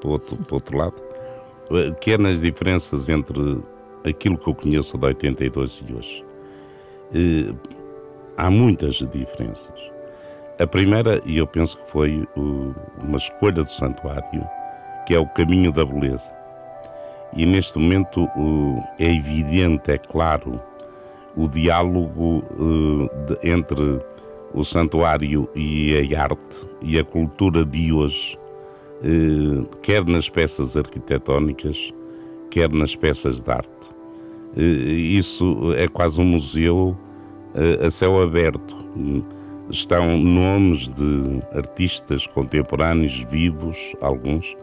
para 0.00 0.08
o 0.08 0.12
outro, 0.12 0.36
para 0.36 0.54
outro 0.54 0.76
lado 0.76 1.02
quer 2.00 2.18
nas 2.18 2.40
diferenças 2.40 3.08
entre 3.08 3.62
aquilo 4.04 4.36
que 4.36 4.48
eu 4.48 4.54
conheço 4.54 4.98
de 4.98 5.06
82 5.06 5.84
e 5.88 5.94
hoje. 5.94 6.24
Eh, 7.14 7.54
há 8.36 8.50
muitas 8.50 8.96
diferenças. 8.96 9.72
A 10.58 10.66
primeira, 10.66 11.20
e 11.24 11.38
eu 11.38 11.46
penso 11.46 11.78
que 11.78 11.90
foi 11.90 12.26
uma 12.36 13.16
escolha 13.16 13.64
do 13.64 13.70
santuário, 13.70 14.46
que 15.06 15.14
é 15.14 15.18
o 15.18 15.26
caminho 15.26 15.72
da 15.72 15.84
beleza. 15.84 16.30
E 17.34 17.46
neste 17.46 17.78
momento 17.78 18.28
é 18.98 19.14
evidente, 19.14 19.90
é 19.90 19.98
claro, 19.98 20.60
o 21.36 21.48
diálogo 21.48 22.44
eh, 23.42 23.50
entre 23.50 24.00
o 24.54 24.64
santuário 24.64 25.48
e 25.54 26.14
a 26.14 26.22
arte 26.22 26.66
e 26.82 26.98
a 26.98 27.04
cultura 27.04 27.64
de 27.64 27.92
hoje 27.92 28.38
eh, 29.02 29.66
quer 29.82 30.04
nas 30.04 30.28
peças 30.28 30.76
arquitetónicas, 30.76 31.92
quer 32.50 32.70
nas 32.72 32.94
peças 32.94 33.40
de 33.40 33.50
arte. 33.50 33.90
Eh, 34.56 34.62
isso 34.62 35.72
é 35.76 35.88
quase 35.88 36.20
um 36.20 36.24
museu 36.24 36.96
a 37.84 37.90
céu 37.90 38.22
aberto. 38.22 38.74
Estão 39.68 40.16
nomes 40.16 40.88
de 40.88 41.40
artistas 41.54 42.26
contemporâneos 42.26 43.20
vivos, 43.30 43.94
alguns, 44.00 44.56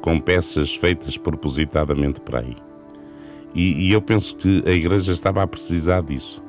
com 0.00 0.18
peças 0.18 0.74
feitas 0.74 1.18
propositadamente 1.18 2.18
para 2.22 2.38
aí. 2.40 2.56
E, 3.58 3.90
eu 3.90 4.02
penso 4.02 4.36
que 4.36 4.62
a 4.66 4.70
Igreja 4.70 5.12
estava 5.12 5.42
a 5.42 5.46
precisar 5.46 6.02
disso, 6.02 6.42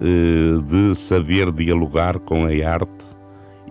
de 0.00 0.94
saber 0.94 1.50
dialogar 1.50 2.20
com 2.20 2.46
a 2.46 2.50
arte 2.70 3.06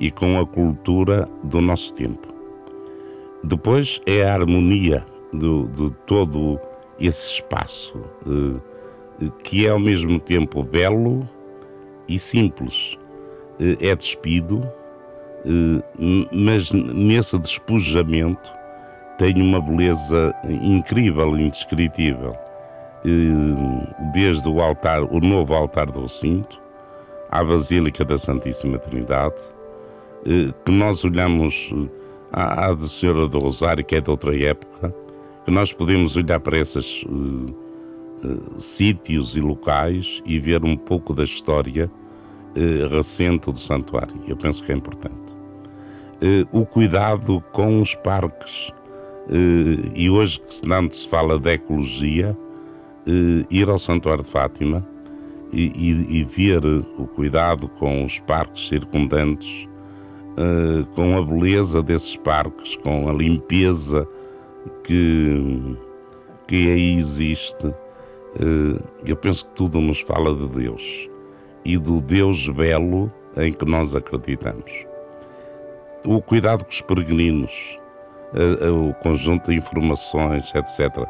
e 0.01 0.11
com 0.11 0.37
a 0.37 0.45
cultura 0.45 1.27
do 1.43 1.61
nosso 1.61 1.93
tempo. 1.93 2.27
Depois 3.43 4.01
é 4.05 4.23
a 4.23 4.33
harmonia 4.33 5.05
do, 5.31 5.67
de 5.67 5.91
todo 6.05 6.59
esse 6.99 7.35
espaço, 7.35 7.97
eh, 8.25 9.29
que 9.43 9.65
é 9.65 9.69
ao 9.69 9.79
mesmo 9.79 10.19
tempo 10.19 10.63
belo 10.63 11.27
e 12.07 12.17
simples. 12.19 12.97
Eh, 13.59 13.89
é 13.91 13.95
despido, 13.95 14.67
eh, 15.45 16.27
mas 16.31 16.71
nesse 16.71 17.37
despojamento 17.37 18.51
tem 19.17 19.41
uma 19.41 19.61
beleza 19.61 20.33
incrível, 20.43 21.37
indescritível. 21.37 22.35
Desde 24.13 24.47
o 24.49 24.61
altar, 24.61 25.03
o 25.03 25.19
novo 25.19 25.53
altar 25.53 25.89
do 25.89 26.01
recinto, 26.01 26.61
à 27.29 27.43
Basílica 27.43 28.03
da 28.03 28.17
Santíssima 28.17 28.77
Trindade, 28.77 29.41
que 30.65 30.71
nós 30.71 31.05
olhamos 31.05 31.73
à, 32.31 32.67
à 32.67 32.73
do 32.73 32.87
Senhora 32.87 33.27
do 33.27 33.39
Rosário, 33.39 33.83
que 33.83 33.95
é 33.95 34.01
de 34.01 34.09
outra 34.09 34.37
época, 34.37 34.93
que 35.45 35.51
nós 35.51 35.71
podemos 35.71 36.17
olhar 36.17 36.39
para 36.39 36.57
esses 36.57 37.03
uh, 37.03 37.09
uh, 37.09 38.59
sítios 38.59 39.35
e 39.35 39.39
locais 39.39 40.21
e 40.25 40.39
ver 40.39 40.63
um 40.65 40.75
pouco 40.75 41.13
da 41.13 41.23
história 41.23 41.89
uh, 41.89 42.87
recente 42.93 43.51
do 43.51 43.57
santuário. 43.57 44.15
Eu 44.27 44.35
penso 44.35 44.63
que 44.63 44.71
é 44.71 44.75
importante. 44.75 45.37
o 46.51 46.65
cuidado 46.65 47.41
com 47.53 47.81
os 47.81 47.95
parques. 47.95 48.71
e 49.95 50.09
hoje, 50.09 50.39
que 50.39 50.61
tanto 50.67 50.95
se 50.95 51.07
fala 51.07 51.39
de 51.39 51.53
ecologia, 51.53 52.35
ir 53.49 53.69
ao 53.69 53.79
Santuário 53.79 54.23
de 54.23 54.29
Fátima 54.29 54.87
e, 55.51 55.71
e, 55.75 56.19
e 56.19 56.23
ver 56.23 56.63
o 56.65 57.07
cuidado 57.07 57.67
com 57.69 58.05
os 58.05 58.19
parques 58.19 58.67
circundantes 58.67 59.67
uh, 60.37 60.85
com 60.87 61.17
a 61.17 61.21
beleza 61.21 61.81
desses 61.81 62.15
parques, 62.15 62.75
com 62.77 63.09
a 63.09 63.13
limpeza 63.13 64.07
que, 64.83 65.77
que 66.47 66.71
aí 66.71 66.95
existe. 66.97 67.67
Uh, 67.67 68.83
eu 69.05 69.15
penso 69.15 69.45
que 69.45 69.55
tudo 69.55 69.81
nos 69.81 69.99
fala 70.01 70.33
de 70.35 70.47
Deus 70.47 71.09
e 71.65 71.77
do 71.77 71.99
Deus 71.99 72.47
belo 72.49 73.11
em 73.35 73.51
que 73.51 73.65
nós 73.65 73.95
acreditamos. 73.95 74.85
O 76.05 76.21
cuidado 76.21 76.63
com 76.63 76.71
os 76.71 76.81
peregrinos, 76.81 77.77
o 78.71 78.93
conjunto 79.01 79.51
de 79.51 79.57
informações, 79.57 80.53
etc. 80.55 81.05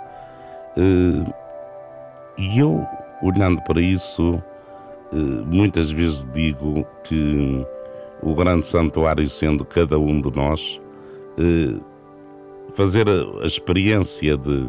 E 2.38 2.60
eu, 2.60 2.86
olhando 3.22 3.62
para 3.64 3.82
isso, 3.82 4.42
muitas 5.46 5.92
vezes 5.92 6.26
digo 6.34 6.86
que 7.04 7.66
o 8.22 8.36
grande 8.36 8.66
santuário 8.66 9.28
sendo 9.28 9.66
cada 9.66 9.98
um 9.98 10.22
de 10.22 10.36
nós, 10.36 10.80
fazer 12.74 13.08
a, 13.10 13.46
experiência 13.46 14.38
de, 14.38 14.68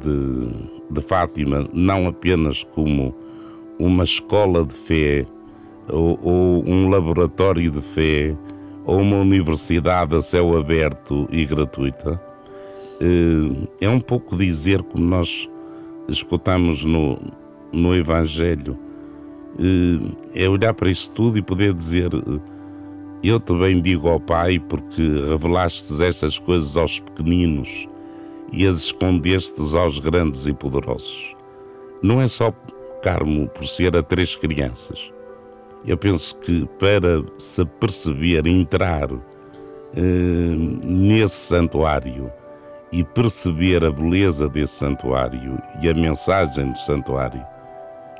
de, 0.00 0.70
de 0.90 1.02
Fátima 1.02 1.68
não 1.72 2.06
apenas 2.06 2.62
como 2.62 3.14
uma 3.78 4.04
escola 4.04 4.64
de 4.64 4.74
fé 4.74 5.26
ou, 5.88 6.18
ou, 6.22 6.64
um 6.68 6.88
laboratório 6.88 7.70
de 7.70 7.82
fé 7.82 8.36
ou 8.84 9.00
uma 9.00 9.16
universidade 9.16 10.14
a 10.14 10.20
céu 10.20 10.56
aberto 10.56 11.26
e 11.30 11.44
gratuita 11.44 12.20
eh, 13.00 13.66
é 13.80 13.88
um 13.88 14.00
pouco 14.00 14.36
dizer 14.36 14.82
como 14.82 15.04
nós 15.04 15.48
escutamos 16.08 16.84
no, 16.84 17.18
no 17.72 17.94
Evangelho 17.94 18.78
eh, 19.58 20.44
é 20.44 20.48
olhar 20.48 20.74
para 20.74 20.90
isto 20.90 21.12
tudo 21.12 21.38
e 21.38 21.42
poder 21.42 21.74
dizer 21.74 22.10
eu 23.22 23.40
também 23.40 23.80
digo 23.80 24.08
ao 24.08 24.20
Pai, 24.20 24.58
porque 24.60 25.02
revelastes 25.02 26.00
estas 26.00 26.38
coisas 26.38 26.76
aos 26.76 27.00
pequeninos 27.00 27.88
e 28.52 28.66
as 28.66 28.76
escondestes 28.76 29.74
aos 29.74 29.98
grandes 29.98 30.46
e 30.46 30.52
poderosos. 30.52 31.34
Não 32.02 32.20
é 32.20 32.28
só 32.28 32.52
Carmo 33.02 33.48
por 33.48 33.64
ser 33.64 33.96
a 33.96 34.02
três 34.02 34.34
crianças. 34.34 35.12
Eu 35.86 35.96
penso 35.96 36.36
que 36.36 36.66
para 36.78 37.22
se 37.38 37.64
perceber, 37.64 38.46
entrar 38.46 39.08
eh, 39.94 40.56
nesse 40.82 41.36
santuário 41.36 42.30
e 42.90 43.04
perceber 43.04 43.84
a 43.84 43.90
beleza 43.90 44.48
desse 44.48 44.74
santuário 44.74 45.60
e 45.82 45.88
a 45.88 45.94
mensagem 45.94 46.72
do 46.72 46.78
santuário, 46.78 47.44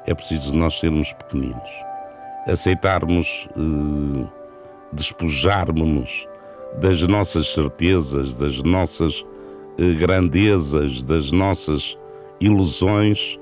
é 0.07 0.15
preciso 0.15 0.55
nós 0.55 0.79
sermos 0.79 1.13
pequeninos, 1.13 1.71
aceitarmos. 2.47 3.49
Eh, 3.57 4.39
despojarmos-nos 4.93 6.27
das 6.81 7.03
nossas 7.03 7.53
certezas, 7.53 8.35
das 8.35 8.63
nossas 8.63 9.25
eh, 9.79 9.93
grandezas, 9.95 11.03
das 11.03 11.31
nossas 11.31 11.99
ilusões 12.41 13.39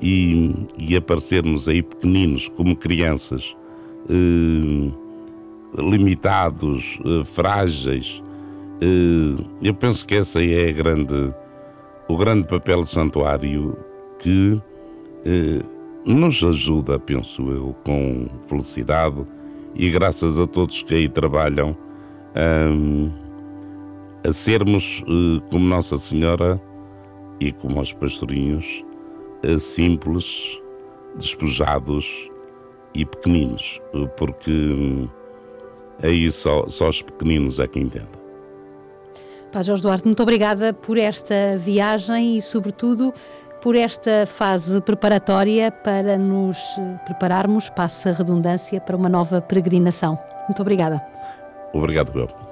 e, 0.00 0.54
e 0.78 0.96
aparecermos 0.96 1.68
aí 1.68 1.82
pequeninos, 1.82 2.48
como 2.48 2.76
crianças, 2.76 3.56
eh, 4.08 4.92
limitados, 5.78 6.98
eh, 7.04 7.24
frágeis. 7.24 8.22
Eh, 8.80 9.42
eu 9.62 9.74
penso 9.74 10.04
que 10.06 10.14
essa 10.14 10.42
é 10.42 10.72
grande, 10.72 11.34
o 12.08 12.16
grande 12.16 12.46
papel 12.46 12.80
do 12.80 12.86
santuário 12.86 13.76
que 14.18 14.60
eh, 15.24 15.62
nos 16.04 16.42
ajuda, 16.42 16.98
penso 16.98 17.50
eu, 17.50 17.74
com 17.84 18.28
felicidade 18.46 19.26
e 19.74 19.90
graças 19.90 20.38
a 20.38 20.46
todos 20.46 20.82
que 20.82 20.94
aí 20.94 21.08
trabalham, 21.08 21.76
um, 22.70 23.10
a 24.26 24.32
sermos 24.32 25.02
como 25.50 25.66
Nossa 25.66 25.96
Senhora 25.98 26.60
e 27.40 27.52
como 27.52 27.80
os 27.80 27.92
pastorinhos, 27.92 28.84
simples, 29.58 30.58
despojados 31.16 32.30
e 32.94 33.04
pequeninos, 33.04 33.80
porque 34.16 35.08
aí 36.02 36.30
só, 36.30 36.66
só 36.68 36.88
os 36.88 37.02
pequeninos 37.02 37.58
é 37.58 37.66
que 37.66 37.80
entendem. 37.80 38.25
Pá 39.56 39.62
Jorge 39.62 39.82
Duarte, 39.82 40.04
muito 40.04 40.22
obrigada 40.22 40.74
por 40.74 40.98
esta 40.98 41.56
viagem 41.56 42.36
e, 42.36 42.42
sobretudo, 42.42 43.10
por 43.62 43.74
esta 43.74 44.26
fase 44.26 44.78
preparatória 44.82 45.72
para 45.72 46.18
nos 46.18 46.58
prepararmos, 47.06 47.70
passa 47.70 48.10
a 48.10 48.12
redundância, 48.12 48.78
para 48.82 48.94
uma 48.94 49.08
nova 49.08 49.40
peregrinação. 49.40 50.18
Muito 50.46 50.60
obrigada. 50.60 51.02
Obrigado, 51.72 52.12
eu. 52.18 52.45